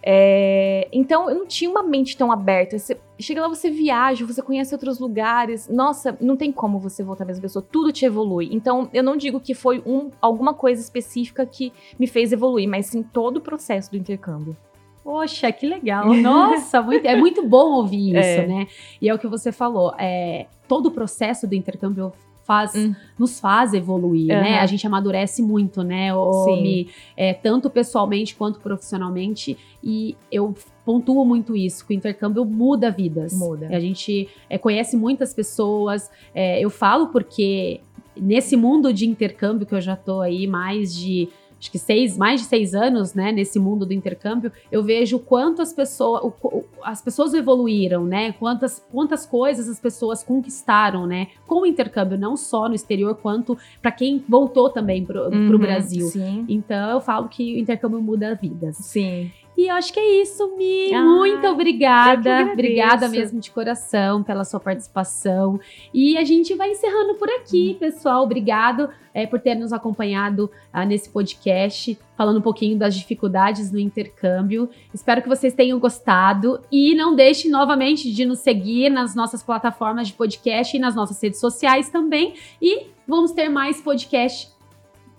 É, 0.02 0.88
então 0.94 1.30
eu 1.30 1.36
não 1.40 1.46
tinha 1.46 1.70
uma 1.70 1.84
mente 1.84 2.18
tão 2.18 2.32
aberta. 2.32 2.78
Você, 2.78 2.98
chega 3.20 3.42
lá, 3.42 3.48
você 3.48 3.70
viaja, 3.70 4.26
você 4.26 4.42
conhece 4.42 4.74
outros 4.74 5.00
lugares. 5.00 5.68
Nossa, 5.70 6.18
não 6.22 6.36
tem 6.38 6.52
como 6.52 6.80
você 6.80 7.04
voltar 7.04 7.24
a 7.24 7.28
mesma 7.28 7.42
pessoa. 7.42 7.66
Tudo 7.70 7.92
te 7.92 8.06
evolui. 8.06 8.50
Então 8.52 8.90
eu 8.94 9.04
não 9.04 9.16
digo 9.18 9.40
que 9.40 9.54
foi 9.54 9.82
um, 9.86 10.10
alguma 10.22 10.54
coisa 10.54 10.82
específica 10.82 11.46
que 11.46 11.72
me 11.98 12.08
fez 12.08 12.32
evoluir, 12.32 12.68
mas 12.68 12.88
sim 12.88 13.04
todo 13.04 13.38
o 13.38 13.42
processo 13.42 13.92
do 13.92 13.98
intercâmbio. 13.98 14.56
Poxa, 15.04 15.52
que 15.52 15.68
legal. 15.68 16.14
Nossa, 16.14 16.82
muito- 16.82 17.06
é 17.06 17.16
muito 17.16 17.48
bom 17.48 17.74
ouvir 17.74 18.10
isso, 18.18 18.42
É. 18.42 18.48
né? 18.48 18.68
E 19.02 19.10
é 19.10 19.14
o 19.14 19.20
que 19.20 19.28
você 19.28 19.52
falou. 19.52 19.94
É, 19.98 20.46
todo 20.68 20.88
o 20.88 20.92
processo 20.92 21.48
do 21.48 21.56
intercâmbio 21.56 22.12
faz, 22.46 22.74
Hum. 22.76 22.96
nos 23.18 23.40
faz 23.40 23.74
evoluir, 23.76 24.28
né? 24.28 24.54
Aham. 24.56 24.64
A 24.64 24.66
gente 24.66 24.86
amadurece 24.88 25.42
muito, 25.42 25.84
né? 25.84 26.14
O, 26.16 26.46
Sim. 26.46 26.62
Mi? 26.64 26.90
É, 27.16 27.32
tanto 27.34 27.70
pessoalmente 27.70 28.36
quanto 28.36 28.60
profissionalmente. 28.60 29.56
E 29.84 30.18
eu 30.32 30.54
pontuo 30.84 31.24
muito 31.24 31.56
isso, 31.56 31.86
que 31.86 31.94
o 31.94 31.96
intercâmbio 31.96 32.44
muda 32.44 32.90
vidas. 32.90 33.34
Muda. 33.38 33.68
A 33.68 33.80
gente 33.80 34.28
é, 34.50 34.58
conhece 34.58 34.98
muitas 34.98 35.32
pessoas. 35.34 36.10
é, 36.34 36.60
eu 36.60 36.70
falo 36.72 37.08
porque 37.10 37.82
nesse 38.20 38.58
mundo 38.58 38.92
de 38.92 39.08
intercâmbio 39.08 39.66
que 39.68 39.74
eu 39.76 39.80
já 39.82 39.96
tô 39.96 40.20
aí 40.20 40.46
mais 40.48 40.94
de 40.94 41.30
acho 41.60 41.70
que 41.72 41.78
seis, 41.78 42.18
mais 42.18 42.40
de 42.42 42.48
seis 42.48 42.74
anos, 42.74 43.14
né, 43.14 43.32
nesse 43.32 43.60
mundo 43.60 43.86
do 43.86 43.94
intercâmbio, 43.94 44.52
eu 44.72 44.82
vejo 44.82 45.18
o 45.18 45.20
quanto 45.20 45.62
as 45.62 45.74
pessoas, 45.74 46.24
o- 46.24 46.34
o- 46.48 46.64
as 46.82 47.02
pessoas 47.02 47.34
evoluíram, 47.34 48.06
né, 48.06 48.32
quantas, 48.34 48.86
quantas 48.92 49.26
coisas 49.26 49.68
as 49.68 49.80
pessoas 49.80 50.24
conquistaram, 50.24 51.06
né, 51.06 51.28
com 51.46 51.62
o 51.62 51.66
intercâmbio, 51.66 52.18
não 52.18 52.38
só 52.38 52.70
no 52.70 52.76
exterior, 52.76 53.16
quanto 53.16 53.58
para 53.82 53.92
quem 53.92 54.24
voltou 54.28 54.70
também 54.70 55.04
pro, 55.06 55.30
pro 55.30 55.38
Uhum, 55.38 55.58
Brasil. 55.58 56.08
Sim. 56.08 56.46
Então 56.48 56.92
eu 56.92 57.02
falo 57.02 57.28
que 57.28 57.56
o 57.56 57.60
intercâmbio 57.60 58.02
muda 58.02 58.34
vidas. 58.42 58.78
Sim. 58.78 59.30
E 59.60 59.68
eu 59.68 59.76
acho 59.76 59.92
que 59.92 60.00
é 60.00 60.22
isso, 60.22 60.56
Mi. 60.56 60.94
Ah, 60.94 61.04
Muito 61.04 61.46
obrigada. 61.46 62.44
Obrigada 62.54 63.10
mesmo 63.10 63.42
de 63.42 63.52
coração 63.52 64.24
pela 64.24 64.46
sua 64.46 64.58
participação. 64.58 65.60
E 65.94 66.18
a 66.18 66.24
gente 66.24 66.56
vai 66.56 66.72
encerrando 66.72 67.16
por 67.16 67.30
aqui, 67.30 67.74
hum. 67.76 67.78
pessoal. 67.78 68.24
Obrigado 68.24 68.90
é, 69.14 69.28
por 69.28 69.38
ter 69.38 69.56
nos 69.56 69.74
acompanhado 69.74 70.50
ah, 70.72 70.86
nesse 70.86 71.10
podcast, 71.10 72.00
falando 72.16 72.40
um 72.40 72.42
pouquinho 72.42 72.78
das 72.78 72.96
dificuldades 72.96 73.70
no 73.70 73.78
intercâmbio. 73.78 74.70
Espero 74.94 75.22
que 75.22 75.28
vocês 75.28 75.54
tenham 75.54 75.78
gostado. 75.78 76.62
E 76.72 76.96
não 76.96 77.14
deixe 77.14 77.50
novamente 77.50 78.14
de 78.14 78.24
nos 78.24 78.40
seguir 78.40 78.90
nas 78.90 79.14
nossas 79.14 79.44
plataformas 79.44 80.08
de 80.08 80.14
podcast 80.14 80.78
e 80.78 80.80
nas 80.80 80.96
nossas 80.96 81.22
redes 81.22 81.38
sociais 81.42 81.90
também. 81.90 82.34
E 82.62 82.88
vamos 83.06 83.34
ter 83.34 83.50
mais 83.50 83.82
podcast 83.82 84.54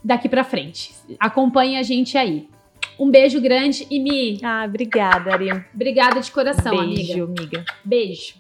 daqui 0.03 0.31
para 0.31 0.43
frente. 0.45 0.95
Acompanhe 1.19 1.77
a 1.77 1.83
gente 1.83 2.17
aí. 2.17 2.49
Um 3.01 3.11
beijo 3.11 3.41
grande 3.41 3.87
e 3.91 3.99
Mi. 3.99 4.39
Ah, 4.43 4.65
obrigada, 4.69 5.33
Ari. 5.33 5.51
Obrigada 5.75 6.21
de 6.21 6.31
coração, 6.31 6.77
beijo, 6.77 7.25
amiga. 7.25 7.25
amiga. 7.25 7.65
Beijo. 7.83 8.35